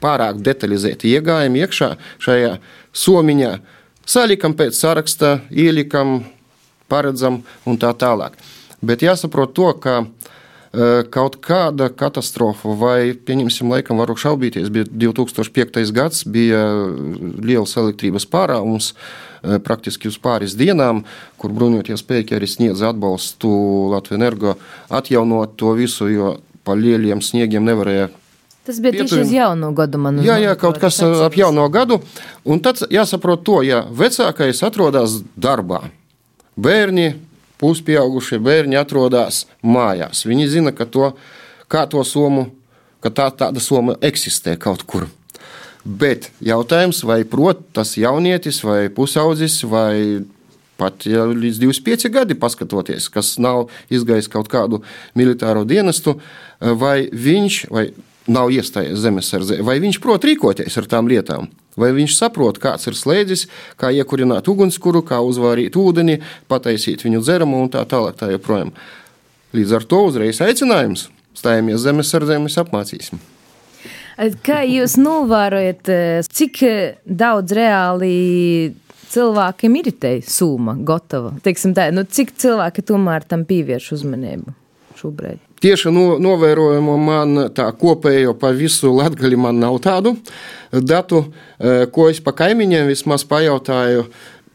[0.00, 1.90] pārāk detalizēti iegājam iekšā
[2.24, 2.56] šajā
[2.96, 3.52] somiņā,
[4.08, 6.22] salikam pēc saraksta, ielikam,
[6.90, 8.36] paredzam un tā tālāk.
[8.82, 10.06] Bet jāsaprot to, ka e,
[11.14, 15.84] kaut kāda katastrofa, vai, pieņemsim, laikam, varu šaubīties, bija 2005.
[15.94, 16.62] gads, bija
[17.42, 21.04] liels elektrības pārāvums, e, praktiski uz pāris dienām,
[21.38, 23.52] kur bruņotie spēki arī sniedz atbalstu
[23.94, 24.56] Latvijas energo
[24.90, 26.34] atjaunot to visu, jo
[26.66, 28.10] pa lieliem sniegiem nevarēja
[28.66, 29.26] Tas bija tieši Pietuvina.
[29.26, 29.98] uz jauno gadu.
[29.98, 31.98] Man, Jā, jā, kaut manuprāt, kas ap jauno gadu.
[32.44, 35.80] Un tad jāsaprot to, ja vecākais atrodas darbā,
[36.54, 37.16] bērni,
[37.62, 40.22] puspieaugušie bērni atrodas mājās.
[40.26, 41.12] Viņi zina, ka to,
[41.70, 42.48] kā to somu,
[43.02, 45.08] ka tā, tāda soma eksistē kaut kur.
[45.82, 50.22] Bet jautājums, vai prot tas jaunietis, vai pusaudzis, vai
[50.78, 54.82] pat ja līdz 25 gadi paskatoties, kas nav izgājis kaut kādu
[55.18, 56.16] militāro dienestu,
[56.60, 57.88] vai viņš vai
[58.32, 61.50] nav iestājies zemesardzē, vai viņš prot rīkoties ar tām lietām.
[61.76, 63.46] Vai viņš saprot, kāds ir slēdzis,
[63.80, 66.18] kā iekurināt ugunskura, kā uzvārīt ūdeni,
[66.50, 68.18] pataisīt viņu dzeramu un tā tālāk.
[68.20, 68.74] Tā joprojām.
[69.56, 73.20] Līdz ar to uzreiz aicinājums stājamies zemesardzē, mēs apmācīsim.
[74.44, 75.88] Kā jūs novērojat,
[76.28, 76.60] cik
[77.08, 78.12] daudz reāli
[79.12, 81.32] cilvēkiem ir te summa gatava?
[81.44, 84.52] Teiksim tā, nu, cik cilvēki tomēr tam pievērš uzmanību
[85.00, 85.40] šobrīd?
[85.62, 90.16] Tieši no, novērojamo man tā kopējo pa visu Latviju man nav tādu
[90.72, 91.20] datu,
[91.60, 94.08] eh, ko es pa kaimiņiem vismaz pajautāju.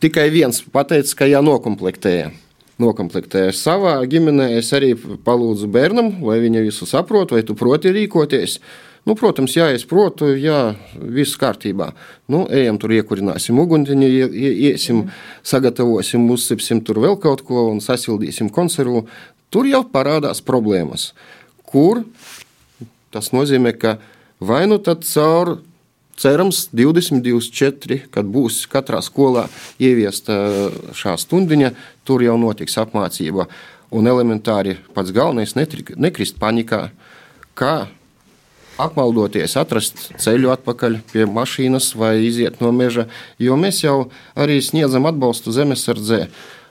[0.04, 2.34] Tikai viens pateica, ka jānokomplektēja.
[2.78, 8.60] Nokomplektēju savā ģimenē, es arī palūdzu bērnam, lai viņa visu saprot, vai tu proti rīkoties.
[9.08, 11.93] Nu, protams, jā, es protu, jā, viss kārtībā.
[12.28, 13.96] Nu, ejam tur, iekurināsim uguni,
[14.28, 15.06] iesim,
[15.48, 19.06] sagatavosim, uzsipsim tur vēl kaut ko un sasildīsim konservu.
[19.53, 21.13] Tur jau parādās problēmas,
[21.67, 22.03] kur
[23.13, 23.97] tas nozīmē, ka
[24.43, 25.57] vai nu tad caur
[26.17, 29.45] cerams 2024, kad būs katrā skolā
[29.79, 30.36] ieviesta
[30.97, 31.73] šā stundiņa,
[32.07, 33.47] tur jau notiks apmācība.
[33.93, 36.89] Un elementāri pats galvenais nekrist panikā,
[37.55, 37.88] kā
[38.77, 43.07] apmaldoties, atrast ceļu atpakaļ pie mašīnas vai iziet no meža,
[43.41, 46.27] jo mēs jau arī sniedzam atbalstu zemesardzē.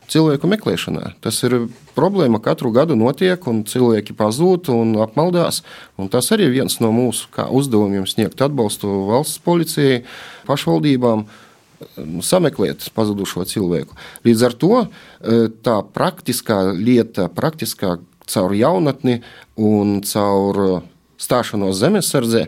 [0.07, 1.17] Cilvēku meklēšanā.
[1.25, 1.57] Tas ir
[1.97, 5.65] problēma, katru gadu notiek, un cilvēki pazūd un apmaldās.
[5.99, 10.05] Un tas arī ir viens no mūsu uzdevumiem sniegt atbalstu valsts policijai,
[10.47, 11.27] pašvaldībām,
[12.25, 13.97] sameklēt pazudušo cilvēku.
[14.27, 19.21] Līdz ar to eh, tā praktiskā lieta, praktiskā caur jaunatni
[19.57, 20.79] un caur eh,
[21.21, 22.47] stāšanos zemesardzē,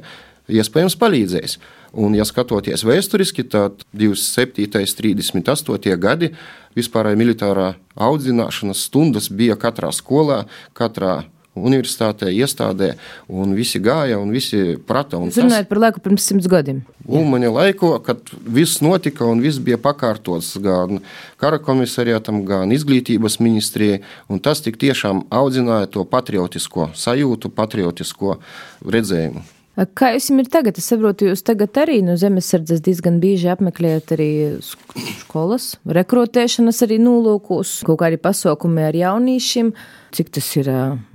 [0.49, 1.59] iespējams, palīdzēs.
[1.92, 4.68] Un, ja skatoties vēsturiski, tad 27.
[4.68, 5.96] un 38.
[5.96, 6.33] gadi
[6.77, 10.44] vispārējā militārā audzināšanas stundas bija katrā skolā,
[10.77, 11.22] katrā
[11.59, 12.92] universitātē, iestādē,
[13.29, 15.18] un visi gāja un visi prata.
[15.18, 16.85] Jūs runājat par laiku pirms simts gadiem.
[17.09, 21.03] Ulmaņa laiko, kad viss notika un viss bija pakārtots gan
[21.40, 28.38] kara komisariātam, gan izglītības ministrijai, un tas tik tiešām audzināja to patriotisko sajūtu, patriotisko
[28.87, 29.58] redzējumu.
[29.78, 30.78] Kā jums ir tagad?
[30.80, 36.96] Es saprotu, jūs tagad arī no zemesardzes diezgan bieži apmeklējat arī sk- skolas, rekrutēšanas arī
[36.98, 39.70] nolūkos, kaut kādi pasaukumi ar jauniešiem.
[40.18, 40.72] Cik tas ir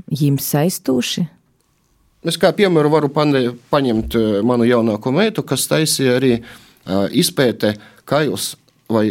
[0.07, 1.25] jums saistoši?
[2.23, 4.15] Es kā piemēru varu paņemt
[4.47, 6.37] manu jaunāko meitu, kas taisīja arī
[7.11, 7.75] izpēte,
[8.07, 8.53] kā jūs
[8.87, 9.09] vai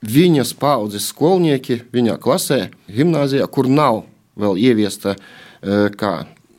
[0.00, 4.06] viņas paudzes skolnieki viņā klasē, gimnājā, kur nav
[4.40, 5.18] vēl ieviesta
[6.00, 6.14] kā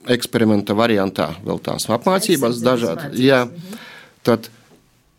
[0.10, 3.20] eksperimenta variantā, vēl tās apmācības dažādas.
[3.20, 3.46] Jā,
[4.26, 4.50] tad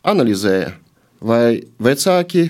[0.07, 0.75] analizēja,
[1.23, 2.49] vai vecāki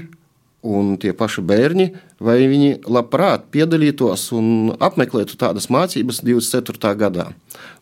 [0.62, 1.88] un tie paši bērni,
[2.22, 6.94] vai viņi labprāt piedalītos un apmeklētu tādas mācības 24.
[6.98, 7.32] gadā.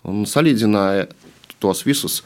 [0.09, 1.11] Un salīdzināja
[1.61, 2.23] tos visus.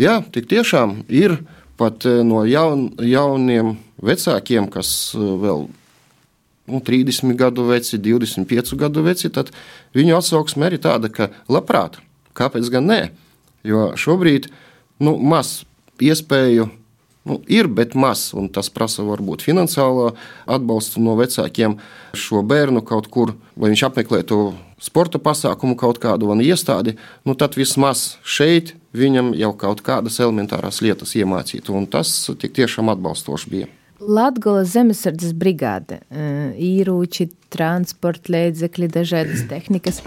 [0.00, 1.38] Jā, tik tiešām ir
[1.78, 5.68] pat no jaun, jauniem vecākiem, kas vēl
[6.70, 9.52] nu, 30 gadu veci, 25 gadu veci, tad
[9.96, 12.00] viņu atsauksme arī tāda, ka labprāt,
[12.36, 13.02] kāpēc gan nē?
[13.64, 14.50] Jo šobrīd
[15.04, 15.62] nu, maz
[16.02, 16.68] iespēju
[17.24, 20.12] nu, ir, bet maz, un tas prasa varbūt finansiālo
[20.44, 21.78] atbalstu no vecākiem
[22.16, 24.40] šo bērnu kaut kur, lai viņš apmeklētu
[24.84, 30.82] sporta pasākumu kaut kādu vai iestādi, nu, tad vismaz šeit viņam jau kaut kādas elementāras
[30.84, 33.72] lietas iemācīt, un tas tik tiešām atbalstoši bija.
[34.02, 36.00] Latvijas zemesardzes brigāde,
[36.58, 40.00] īrūči, transporta līdzekļi, dažādas tehnikas.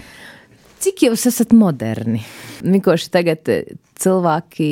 [0.78, 2.20] Cik jūs esat moderni?
[2.62, 3.48] Vienkārši tagad
[3.98, 4.68] cilvēki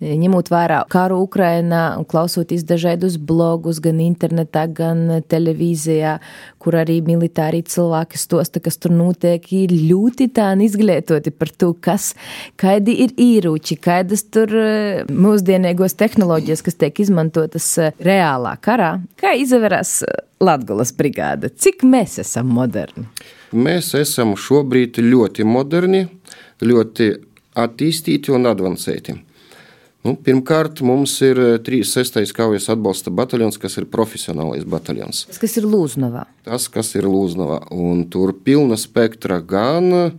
[0.00, 6.18] ņemot vērā karu Ukrainā klausoties dažādus blogus, gan internetā, gan televīzijā,
[6.62, 12.12] kur arī militāri cilvēki stosta, kas tur notiek, ir ļoti tā izglītoti par to, kas,
[12.60, 14.54] kādi ir īrūči, kādas tur
[15.10, 17.66] mūsdienīgos tehnoloģijas, kas tiek izmantotas
[17.98, 18.96] reālā karā.
[19.18, 21.50] Kā izvērās eh, Latgulas brigāde?
[21.50, 23.08] Cik mēs esam moderni?
[23.52, 26.04] Mēs esam šobrīd ļoti moderni,
[26.62, 27.08] ļoti
[27.58, 29.16] attīstīti un avansēti.
[30.06, 32.22] Nu, pirmkārt, mums ir 36.
[32.22, 35.24] Eh, kaujas atbalsta bataljons, kas ir profesionālais bataljons.
[35.26, 36.24] Tas, kas ir Lūznavā.
[36.46, 37.64] Tas, kas ir Lūznavā.
[37.74, 40.14] Un tur pilna spektra gan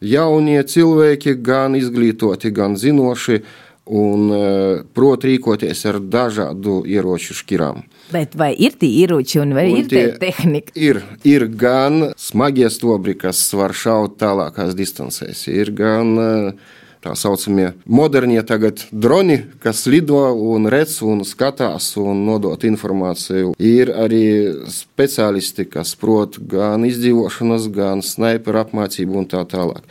[0.00, 3.42] jaunie cilvēki, gan izglītoti, gan zinoši.
[3.86, 7.84] Un eh, prot rīkoties ar dažādu ieroču šķirām.
[8.14, 10.74] Bet vai ir tie ieroči un vai un ir tie tehnika?
[10.74, 16.74] Ir, ir gan smagie stobri, kas var šaut tālākās distancēs, ir gan uh,
[17.06, 23.54] tā saucamie modernie tagad droni, kas lido un redz un skatās un nodot informāciju.
[23.62, 24.26] Ir arī
[24.72, 29.84] speciālisti, kas prot gan izdzīvošanas, gan sniperu apmācību un tā tālāk.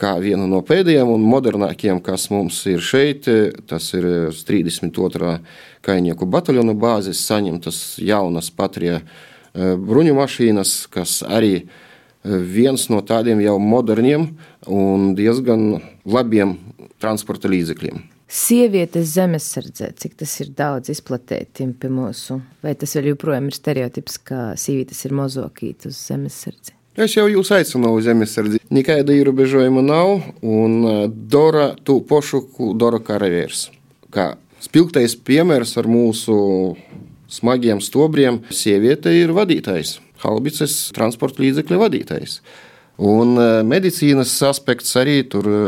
[0.00, 3.28] Kā viena no pēdējiem un modernākajiem, kas mums ir šeit,
[3.68, 5.34] tas ir 32.
[5.84, 9.04] kainieku bataljona bāzes, saņemtas jaunas patrie eh,
[9.76, 11.68] bruņu mašīnas, kas arī ir
[12.24, 14.30] viens no tādiem jau moderniem
[14.68, 16.56] un diezgan labiem
[17.00, 18.02] transporta līdzekļiem.
[18.30, 24.20] Sievietes zemesardzē, cik tas ir daudz izplatīti pie mūsu, vai tas vēl joprojām ir stereotips,
[24.22, 26.76] ka sievietes ir mozokīt uz zemesardzi?
[27.00, 28.60] Es jau jūs aicinu uz zemesardzi.
[28.70, 33.68] Nekāda ierobežojuma nav, un e, Dora tu pošuku Dora karavīrs.
[34.14, 36.36] Kā spilgtais piemērs ar mūsu
[37.30, 39.96] smagiem stobriem, sieviete ir vadītājs.
[40.24, 42.40] Haubicas transporta līdzekļa vadītājs.
[43.00, 45.60] Un e, medicīnas aspekts arī tur e,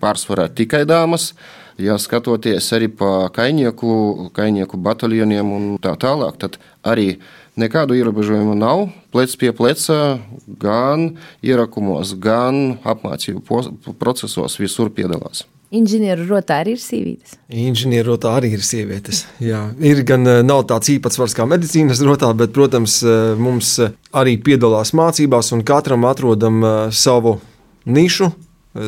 [0.00, 1.32] pārsvarā tikai dāmas.
[1.78, 7.20] Ja skatoties arī pa kainieku, kainieku bataljoniem un tā tālāk, tad arī
[7.60, 8.88] nekādu ierobežojumu nav.
[9.14, 10.18] Plec pie pleca
[10.58, 11.12] gan
[11.44, 15.44] ierakumos, gan apmācību procesos visur piedalās.
[15.68, 17.34] Inženieru rotā arī ir sievietes.
[17.52, 19.26] Inženieru rotā arī ir sievietes.
[19.44, 19.66] Jā.
[19.84, 24.38] Ir gan eh, nav tāds īpatsvars kā medicīnas rotā, bet, protams, eh, mums eh, arī
[24.40, 27.36] piedalās mācībās un katram atrodam savu
[27.84, 28.30] nišu,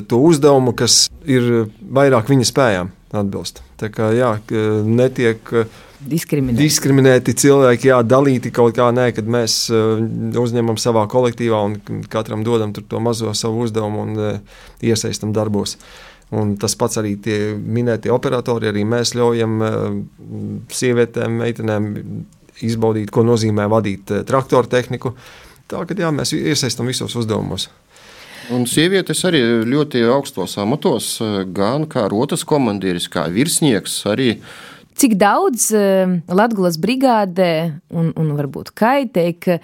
[0.09, 3.61] to uzdevumu, kas ir vairāk viņa spējām atbilst.
[3.81, 4.35] Tā kā jā,
[4.87, 5.41] netiek
[6.01, 6.61] diskriminēti.
[6.61, 12.73] diskriminēti cilvēki, jā, dalīti kaut kā nē, kad mēs uzņemam savā kolektīvā un katram dodam
[12.77, 14.23] to mazo savu uzdevumu un
[14.85, 15.77] iesaistam darbos.
[16.31, 19.79] Un tas pats arī tie minētie operatori, arī mēs ļaujam eh,
[20.71, 21.89] sievietēm, meitenēm
[22.63, 25.17] izbaudīt, ko nozīmē vadīt eh, traktoru tehniku.
[25.71, 27.67] Tā kā jā, mēs iesaistām visos uzdevumos.
[28.55, 33.99] Un sievietes arī ļoti augstos amatos, eh, gan kā rotas komandieris, kā virsnieks.
[34.15, 34.37] Arī.
[35.01, 35.71] Cik daudz
[36.29, 37.53] Latvijas brigādē
[37.91, 39.57] un, un varbūt kaitēk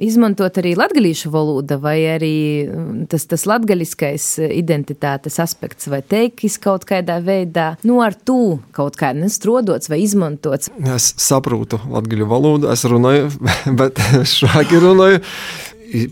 [0.00, 6.86] izmantot arī latviešu valodu, vai arī mm, tas, tas latviskais identitātes aspekts, vai teikis kaut
[6.88, 10.72] kādā veidā, nu, ar to kaut kā nestrodots vai izmantots.
[10.94, 13.28] Es saprotu latviešu valodu, es runāju,
[13.80, 14.00] bet
[14.36, 15.22] šādi runāju.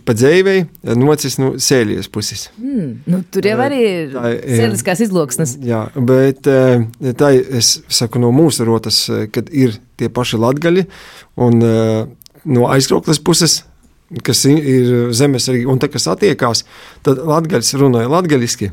[0.05, 0.67] Pa dzīvei
[1.01, 2.51] nocis no sēļas puses.
[2.61, 5.55] Mm, nu, tur jau arī ir sēliskās izloksnes.
[5.65, 6.85] Jā, bet eh,
[7.17, 10.85] tā es saku no mūsu rotas, eh, kad ir tie paši latgaļi
[11.41, 12.05] un eh,
[12.45, 13.63] no aizkrauklas puses
[14.27, 16.65] kas ir zemes arī, un te, kas attiekās,
[17.07, 18.73] tad latgaļs runāja latgaļiski.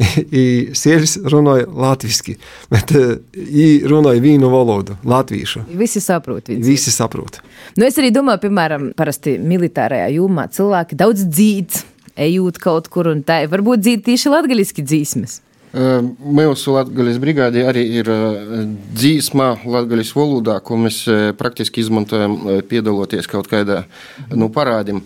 [0.80, 2.36] sievietes runāja latviešu,
[2.72, 2.92] bet
[3.36, 5.66] viņi runāja vīnu valodu, latviešu.
[5.76, 6.48] Visi saprot.
[6.48, 7.40] Visi, Visi saprot.
[7.76, 11.84] Nu, es arī domāju, piemēram, parasti militārajā jūmā cilvēki daudz dzīvo,
[12.20, 13.42] ejot kaut kur un tā.
[13.50, 15.40] Varbūt dzīvo tieši latgaļiski dzīsmes.
[15.70, 18.08] Mūsu Latvijas brigādē arī ir
[18.90, 21.04] dzīsma latvijas valodā, ko mēs
[21.38, 23.84] praktiski izmantojam piedaloties kaut kādā
[24.34, 25.04] nu, parādījumā.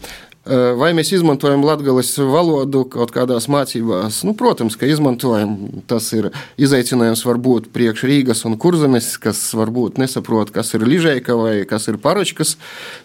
[0.77, 4.23] Vai mēs izmantojam latvijas valodu kaut kādās mācībās?
[4.29, 5.55] Nu, protams, ka izmantojam.
[5.89, 6.29] Tas ir
[6.61, 11.97] izaicinājums varbūt priekš Rīgas un Kurzemes, kas varbūt nesaprot, kas ir ližēka vai kas ir
[12.01, 12.59] paročkas.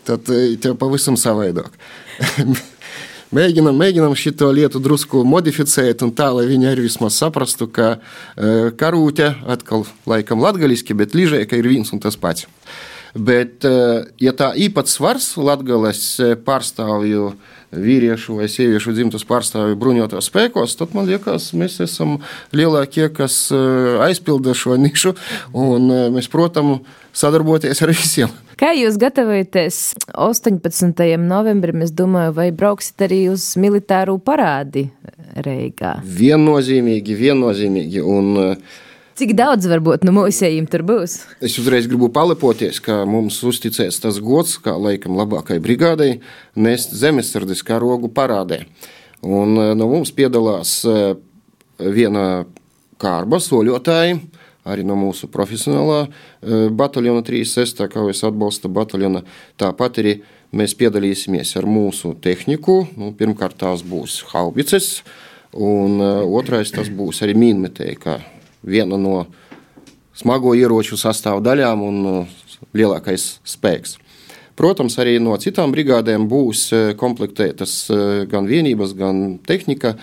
[0.07, 1.71] Tad tev pavisam savādāk.
[3.35, 8.69] Mēģinam, mēģinam šo lietu drusku modificēt, un tā, lai viņi arī vismaz saprastu, ka uh,
[8.79, 12.47] karūte atkal laikam latgaliski, bet līžēka ir viens un tas pats.
[13.15, 16.03] Bet, uh, ja tā īpatsvars latgales
[16.45, 17.33] pārstāvju
[17.71, 22.17] vīriešu vai sieviešu dzimtas pārstāvju bruņotos spēkos, tad man liekas, mēs esam
[22.55, 23.47] lielākie, kas
[24.05, 25.15] aizpilda šo nišu,
[25.53, 26.81] un mēs, protams,
[27.15, 28.33] sadarboties ar visiem.
[28.59, 29.77] Kā jūs gatavojaties
[30.19, 31.05] 18.
[31.23, 31.85] novembrim?
[31.85, 34.89] Es domāju, vai brauksit arī uz militāru parādi
[35.39, 35.99] Reigā?
[36.03, 38.03] Viennozīmīgi, viennozīmīgi.
[38.03, 38.57] Un,
[39.19, 41.17] Cik daudz varbūt no mūsējiem tur būs?
[41.43, 46.21] Es uzreiz gribu palepoties, ka mums uzticēs tas gods, kā laikam labākai brigādei,
[46.55, 48.61] nest zemesardzes karogu parādē.
[49.27, 50.77] Un no mums piedalās
[51.83, 52.23] viena
[52.95, 54.21] kārba soļotāja,
[54.63, 56.05] arī no mūsu profesionālā
[56.79, 57.89] bataljona 36.
[57.91, 59.25] kaujas atbalsta bataljona.
[59.59, 60.17] Tāpat arī
[60.55, 62.85] mēs piedalīsimies ar mūsu tehniku.
[62.95, 65.01] Nu, pirmkārt, tās būs haubices,
[65.51, 68.21] un otrais tas būs arī mīnmetēji, kā
[68.63, 69.25] viena no
[70.17, 71.99] smago ieroču sastāvdaļām un
[72.75, 73.97] lielākais spēks.
[74.59, 76.65] Protams, arī no citām brigādēm būs
[76.99, 77.75] komplektētas
[78.27, 79.93] gan vienības, gan tehnika.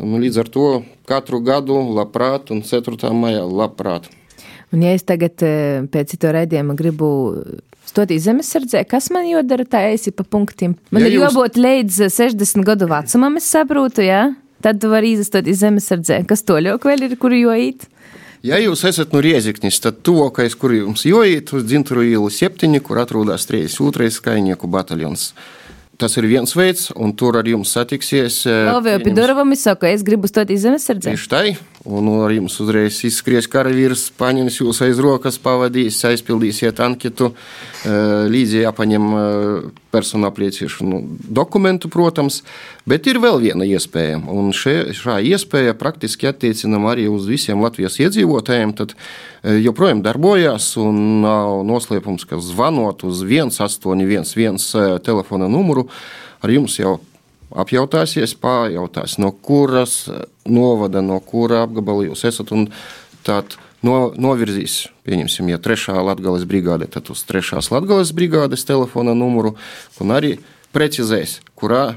[0.00, 0.68] Nu, līdz ar to
[1.08, 3.12] katru gadu labprāt, un 4.
[3.16, 4.08] maijā labprāt.
[4.72, 5.40] Un, ja es tagad
[5.92, 7.08] pēc cito raidījuma gribu
[7.86, 10.74] stoties zemesardzē, kas man jādara tā esi pa punktiem?
[10.90, 11.28] Man ja ir jūs...
[11.28, 14.30] jābūt līdz 60 gadu vecumam, es saprotu, jā?
[14.64, 16.22] Tad tu vari izstoties zemesardzē.
[16.28, 17.86] Kas to ļauk vēl ir, kur joīt?
[18.44, 23.00] Ja jūs esat no Rieziknis, tad tuvākais, kur jums joīt, uz Dzinturu ielu 7, kur
[23.00, 24.10] atrodas 32.
[24.24, 25.30] kainieku bataljons.
[25.96, 28.42] Tas ir viens veids, un tur ar jums satiksies.
[28.44, 31.14] Vēl pie durvīm saka, es gribu stoties zemesardzē.
[31.14, 31.42] Tieši tā,
[31.86, 37.30] un ar jums uzreiz izskries karavīrs, paņems jūs aiz rokas, pavadīs, aizpildīsiet anketu,
[38.32, 39.06] līdzi jāpaņem
[39.94, 41.00] personu apliecīšanu
[41.38, 42.42] dokumentu, protams,
[42.88, 48.00] bet ir vēl viena iespēja, un šie, šā iespēja praktiski attiecinam arī uz visiem Latvijas
[48.02, 48.96] iedzīvotājiem, tad
[49.46, 55.86] joprojām darbojās, un nav noslēpums, ka zvanot uz 1811 telefona numuru,
[56.42, 56.98] ar jums jau
[57.54, 60.06] apjautāsies, pārjautās, no kuras
[60.46, 62.52] novada, no kura apgabala jūs esat.
[63.26, 69.56] Tad no, novirzīs, pieņemsim, ja trešā latgales brigāde, tad uz trešās latgales brigādes telefona numuru
[70.02, 70.36] un arī
[70.76, 71.96] precizēs, kurā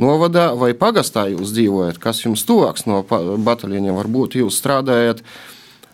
[0.00, 5.24] novadā vai pagastā jūs dzīvojat, kas jums tuvāks no bataļiem, varbūt jūs strādājat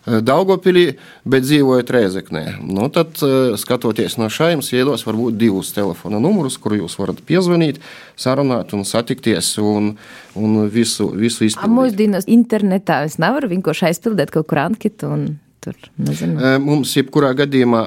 [0.05, 0.95] Daugopilī,
[1.29, 2.43] bet dzīvojat Rēzeknē.
[2.65, 3.19] Nu, tad,
[3.61, 7.77] skatoties no šajiem iedos, varbūt divus telefona numurus, kur jūs varat piezvanīt,
[8.17, 9.93] sarunāt un satikties un,
[10.33, 11.77] un visu, visu izpildīt.
[11.77, 15.13] Mūsdienas internetā es nevaru vienkārši aizpildīt kaut kur anketu.
[15.13, 15.31] Un...
[15.61, 16.55] Tur, nezinu.
[16.65, 17.83] Mums, jebkurā gadījumā,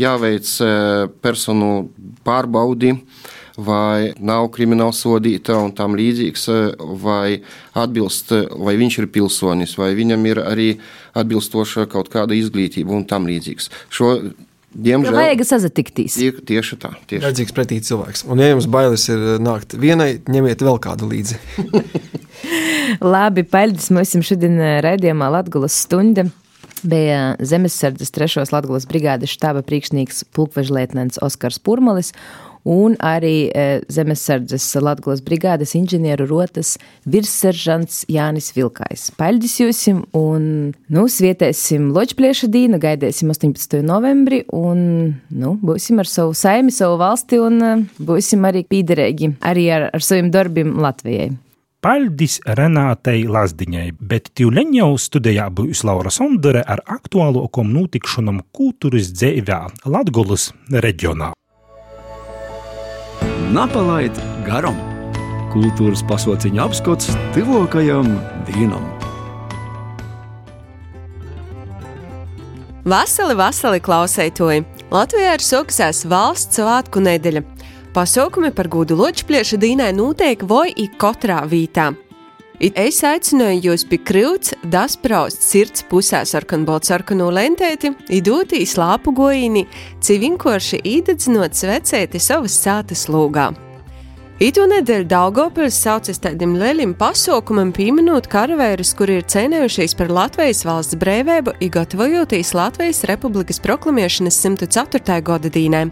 [0.00, 0.48] jāveic
[1.20, 1.68] personu
[2.24, 3.19] pārbaudi, uh,
[3.66, 6.46] vai nav krimināla sodīta un tam līdzīgs,
[7.02, 7.40] vai,
[7.78, 10.68] atbilst, vai viņš ir pilsonis, vai viņam ir arī
[11.18, 13.70] atbilstoša kaut kāda izglītība un tam līdzīgs.
[13.90, 14.14] Šo
[14.70, 15.16] Diemžēl.
[15.16, 16.14] Vajag sazatikties.
[16.14, 16.92] Tie, tieši tā.
[17.10, 17.24] Tieši.
[17.24, 18.22] Redzīgs pretī cilvēks.
[18.30, 21.40] Un, ja jums bailes ir nākt vienai, ņemiet vēl kādu līdzi.
[23.14, 23.90] Labi, paldies.
[23.90, 24.54] Mums šodien
[24.86, 26.28] redzējumā Latgulas stunda.
[26.86, 28.46] Bija Zemesardzes 3.
[28.54, 32.14] Latvijas brigādes štāba priekšnieks pulkvežlietnants Oskars Purmalis
[32.68, 36.76] un arī e, Zemesardzes Latgales brigādes inženieru rotas
[37.08, 39.10] virsseržants Jānis Vilkais.
[39.18, 43.80] Paļģis jūsim un, nu, svietēsim Ločplieša dīnu, gaidēsim 18.
[43.86, 44.80] novembri un,
[45.30, 50.04] nu, būsim ar savu saimi, savu valsti un e, būsim arī pīderēgi arī ar, ar
[50.04, 51.30] saviem darbiem Latvijai.
[51.80, 59.62] Paldies Renātei Lazdiņai, bet tīvleņ jau studijā būs Laura Sondere ar aktuālokom notikšanam kultūras dzēvē
[59.88, 61.32] Latgulas reģionā.
[63.50, 64.14] Napalaid
[64.46, 64.76] garam!
[65.50, 68.06] Kultūras pasauciņa apskats tuvākajam
[68.46, 68.84] dienam!
[72.86, 74.62] Vasali, vasali klausētoji!
[74.94, 77.42] Latvijā ir sākusies valsts svētku nedēļa.
[77.96, 81.90] Pasaukumi par gūdu ločplieša dīnai notiek vai ik katrā vītā.
[82.60, 89.62] Es aicināju jūs pie krūts, daspraust sirds pusē sarkanbolt sarkano lentēti, idūtī slāpu gojīni,
[90.04, 93.46] ci vinkoši īdedzinot svecēti savas sātas lūgā.
[94.44, 101.00] Itu nedēļu Daugopils saucas tādam lielim pasaukumam pieminot karavērus, kuri ir cenējušies par Latvijas valsts
[101.00, 105.20] brīvību, gatavojoties Latvijas Republikas proklamēšanas 104.
[105.24, 105.88] gada dīnai.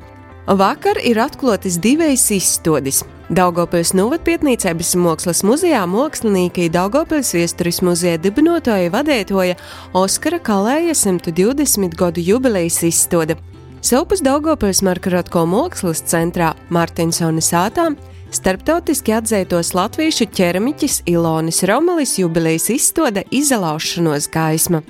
[0.49, 3.03] Vakar ir atklātas divas izstādes.
[3.29, 9.59] Daugopils Novatpietnīcības mākslas muzejā mākslinieki Daugopils viesturis muzeja dibinotāja vadētoja
[9.93, 13.37] Oskara Kalēja 120 gadu jubilejas izstāde.
[13.85, 17.91] Savpus Daugopils Markarotko mākslas centrā Martinsona sātā
[18.33, 24.81] Starptautiski atzītos latviešu ķermiķis Ilonis Romalis jubilejas izstāde izlaušanos gaisma.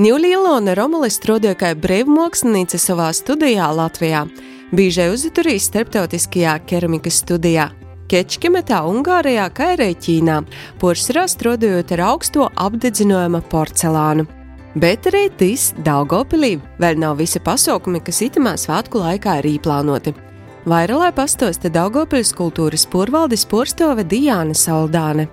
[0.00, 4.24] Ņūlī Ilona Romalis strādāja kā brīvmākslinieca savā studijā Latvijā,
[4.72, 7.68] bieži uzturējis starptautiskajā keramikas studijā.
[8.08, 10.40] Kečkemetā, Ungārijā, kā arī Ķīnā,
[10.80, 14.26] porcelāna strādājot ar augsto apdedzinājuma porcelānu.
[14.74, 20.12] Bet arī tīs Daugopilī vēl nav visi pasaukumi, kas itamā svētku laikā ir īplānoti.
[20.68, 25.28] Vairālai pastosta Daugopils kultūras porvaldes porstove Diāna Saldāne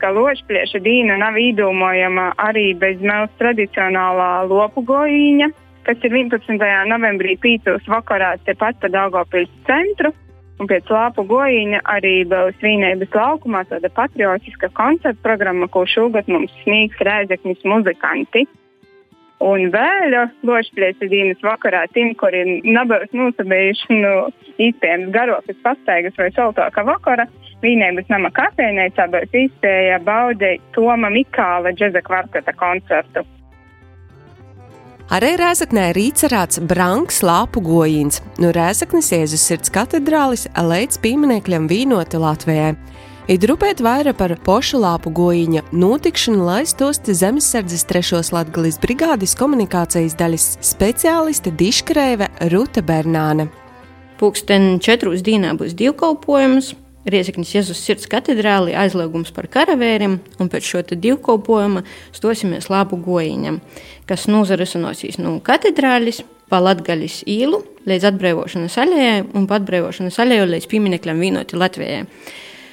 [0.00, 5.48] ka ložplieša dīna nav īdomojama arī bez melnas tradicionālā lopu gojiņa,
[5.86, 6.58] kas ir 11.
[6.90, 7.74] novembrī 5.
[7.86, 10.12] vakarā tepat pa Daugopils centru.
[10.56, 16.54] Un pēc lāpu gojiņa arī būs Vīnēbas laukumā tāda patriotiska koncerta programma, ko šogad mums
[16.62, 18.46] sniegs Rēzeknis muzikanti.
[19.44, 20.16] Un vēl
[20.48, 24.14] ložplēsa dienas vakarā tiem, kuri nebūs nosabējuši no
[24.56, 27.28] iespējams garokas pastaigas vai saltāka vakara,
[27.60, 33.24] Vīnēbas nama kafejnīcā būs iespēja baudīt Toma Mikāla džeza kvarteta koncertu.
[35.06, 42.18] Arī Rēzaknē ir īcerāts Branks lāpu gojīns no Rēzaknes Jēzus sirds katedrālis līdz pieminekļam vīnoti
[42.18, 42.72] Latvijai.
[43.30, 50.18] Ir rūpēt vairāk par pošu lāpu gojiņa notikšanu, lai stosti zemesardzes trešos latgalīs brigādes komunikācijas
[50.18, 53.46] daļas speciāliste Diškrēve Ruta Bernāne.
[54.18, 56.72] Pūksteni četrus dienā būs divkalpojums.
[57.06, 61.84] Riezeknis Jēzus sirds katedrālī aizliegums par karavēriem, un pēc šo divkalpojuma
[62.14, 63.60] stosimies lāpu gojiņam,
[64.10, 70.68] kas nozarisinosies no katedrālis pa Latgaļas īlu līdz atbrīvošanas aļējai un pa atbrīvošanas aļēju līdz
[70.72, 72.02] pieminekļam vienoti Latvijai.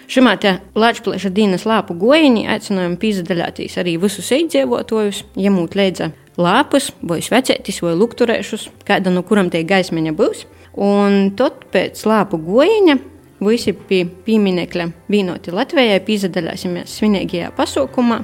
[0.09, 0.35] Šimā
[0.75, 6.09] Latvijas dienas lāpu gojiņi aicinājumi pīzdaļāties arī visus iedzīvotājus, ņemot līdzi
[6.41, 10.45] lāpus, vai svecētis, vai lukturēšus, kāda no kuram tie gaismiņa būs.
[10.73, 12.97] Un tad pēc lāpu gojiņa
[13.41, 18.21] visi pie pieminekļa vienoti Latvijai pīzdaļāsimies svinīgajā pasaukumā.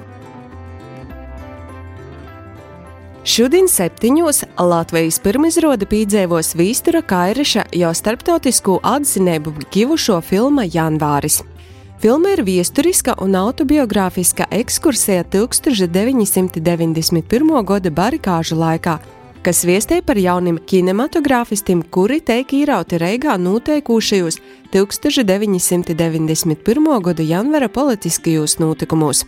[3.30, 11.44] Šodien septiņos Latvijas pirmizrāde piedzīvos Vīstura Kairiša jau starptautisko atzinību givušo filmu Janvāris.
[12.00, 17.60] Filma ir viesturiska un autobiogrāfiska ekskursija 1991.
[17.68, 19.04] gada barikāžu laikā,
[19.44, 24.40] kas viestē par jauniem kinematogrāfistiem, kuri tiek īrauti Reigā noteikušajos
[24.74, 27.02] 1991.
[27.02, 29.26] gada janvara politiskajos notikumos.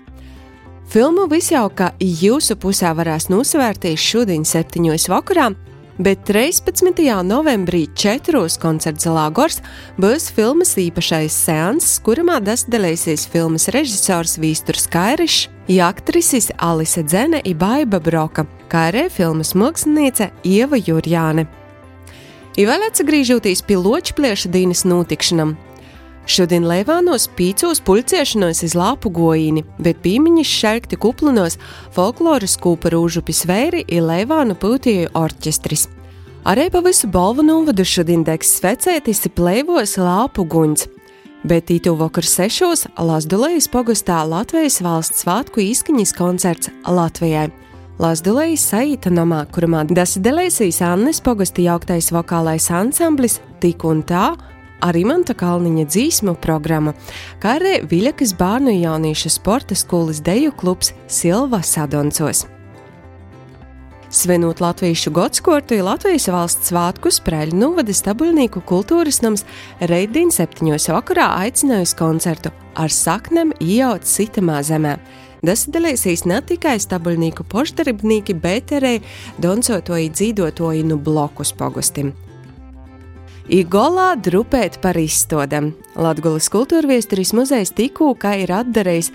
[0.92, 5.56] Filmu visjauka jūsu pusē varēs nosvērties šodien septiņos vakarā,
[5.98, 7.02] bet 13.
[7.24, 9.62] novembrī četros koncertzalā Gors
[10.02, 18.00] būs filmas īpašais seanss, kurā dasdalīsies filmas režisors Vīsturs Kairišs, aktrises Alise Dzene un Baiba
[18.00, 21.48] Broka, kā arī filmas māksliniece Ieva Jurjāne.
[22.60, 25.56] Ivēl atgriežoties pie ločplieša dienas notikšanām,
[26.30, 31.58] Šodien Leivānos pīcos pulcēšanos iz lāpu gojīni, bet pīmiņas šerkti kuplinos
[31.96, 35.88] folkloras kūpa rūžupis vēri ir Leivānu pūtīju orķestris.
[36.46, 40.88] Arī pa visu balvu novadu šodien degs svecētis plēvos lāpu guņs.
[41.42, 47.50] Bet ītu vakar sešos Lazdulējas pogastā Latvijas valsts svētku īskaņas koncerts Latvijai.
[48.02, 54.32] Lazdulējas saīta namā, kurā dasidēlēsīs Annes pogasti jauktais vokālais ansamblis Tik un tā,
[54.82, 56.96] arī Manta Kalniņa dzīsmu programma,
[57.42, 62.46] kā arī Viļakas bērnu jauniešu sporta skolas deju klubs Silva Sadoncos.
[64.12, 69.46] Svinot latviešu godskortu, Latvijas valsts svētku sprēļu novada stabuļnieku kultūras nams
[69.88, 74.98] Reidīna septiņos vakarā aicinājusi koncertu ar saknēm iejaut sitamā zemē.
[75.48, 78.98] Dasadalīsies ne tikai stabuļnieku pošdarbnieki, bet arī
[79.42, 82.12] doncotoji dzīvotoji no blokus pogustim.
[83.52, 85.74] Igolā drupēt par izstādēm.
[86.00, 89.10] Latvijas kultūra viesturis muzejs tikko ir atdarījis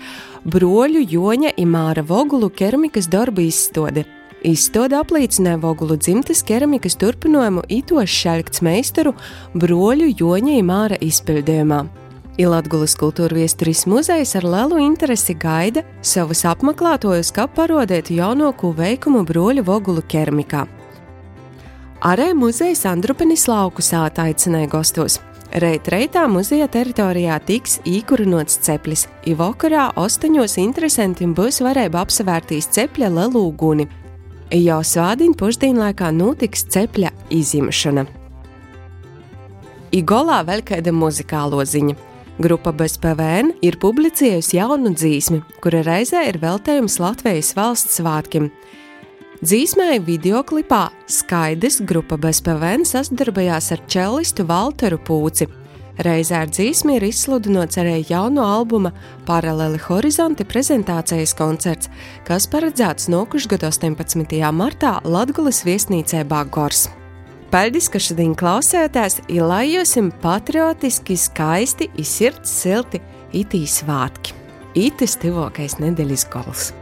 [0.45, 4.05] broļu Joņa Imāra Vogulu keramikas darbu izstādi.
[4.45, 9.15] Izstāde apliecināja Vogulu dzimtes keramikas turpinājumu itos šalkts meistaru
[9.57, 11.87] broļu Joņa Imāra izpildījumā.
[12.37, 19.65] Latvijas kultūra viesturis muzejs ar lielu interesi gaida savus apmeklētājus, kā parodēt jaunāko veikumu broļu
[19.65, 20.67] vogulu ķermikā.
[22.05, 25.15] Arī muzejs Andrupenis lauku sāta aicināja gastos.
[25.57, 33.09] Reit reitā muzeja teritorijā tiks īkurinots ceplis, i vakarā ostaņos interesantiem būs varēja apsevērtīs cepļa
[33.15, 33.87] lelūguni.
[34.53, 38.05] Jau svādiņu pušdīnlaikā notiks cepļa izimšana.
[39.97, 41.95] Igolā vēl kāda muzikālo ziņa.
[42.37, 48.51] Grupa bez PVN ir publicējusi jaunu dzīsmi, kura reizē ir veltējums Latvijas valsts svētkiem.
[49.37, 55.45] Dzīsmēji videoklipā Skaidrs grupa bez PVN sastarbojās ar čelistu Walteru Pūci.
[56.01, 58.89] Reizē ar dzīsmi ir izsludināts arī jauno albuma
[59.27, 61.91] Paraleli Horizonti prezentācijas koncerts,
[62.25, 64.41] kas paredzēts nokušgad 18.
[64.57, 66.87] martā Latgulis viesnīcē Bagors.
[67.53, 73.05] Paldies, ka šodien klausāties, ilaijosim patriotiski, skaisti, izsirds silti,
[73.37, 74.33] itī svātki.
[74.73, 76.73] Itis tuvākais nedēļas gals.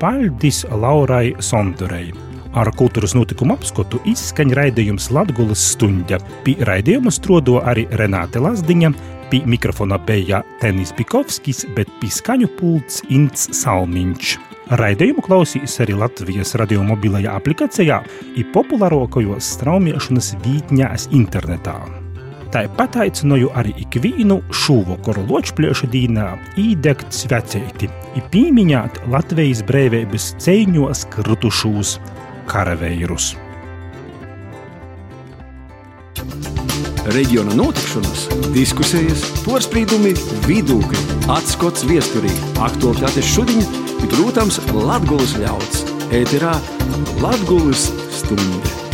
[0.00, 2.10] Paldies Laurai Sondurei!
[2.56, 6.18] Ar kultūras notikumu apskatu izskaņa raidījums Latvijas stunda.
[6.44, 8.92] Pie raidījuma strodo arī Renāte Lazdiņa,
[9.32, 14.36] pie mikrofona bija Tenis Bikovskis, bet pie skaņu pults Ints Salmiņš.
[14.76, 18.02] Raidījumu klausīs arī Latvijas radio mobilajā aplikācijā,
[18.36, 21.78] ir populārākajos straumēšanas vītņās internetā.
[22.56, 26.24] Tāpat aicināju arī ikvienu šūvakaru ločpliešu dīnā
[26.56, 31.90] īdegt svecēti, ir pīmiņāt Latvijas brīvības cīņos kritušos
[32.48, 33.34] karavīrus.
[37.12, 38.24] Reģiona notikšanas,
[38.56, 40.14] diskusijas, porcelāna,
[40.48, 41.04] vidūkļi,
[41.36, 43.68] atskats viesturī, aktuālitātes šodien,
[44.06, 45.84] protams, Latvijas ļauds.
[46.22, 46.56] Ēterā
[47.20, 48.85] Latvijas stunde.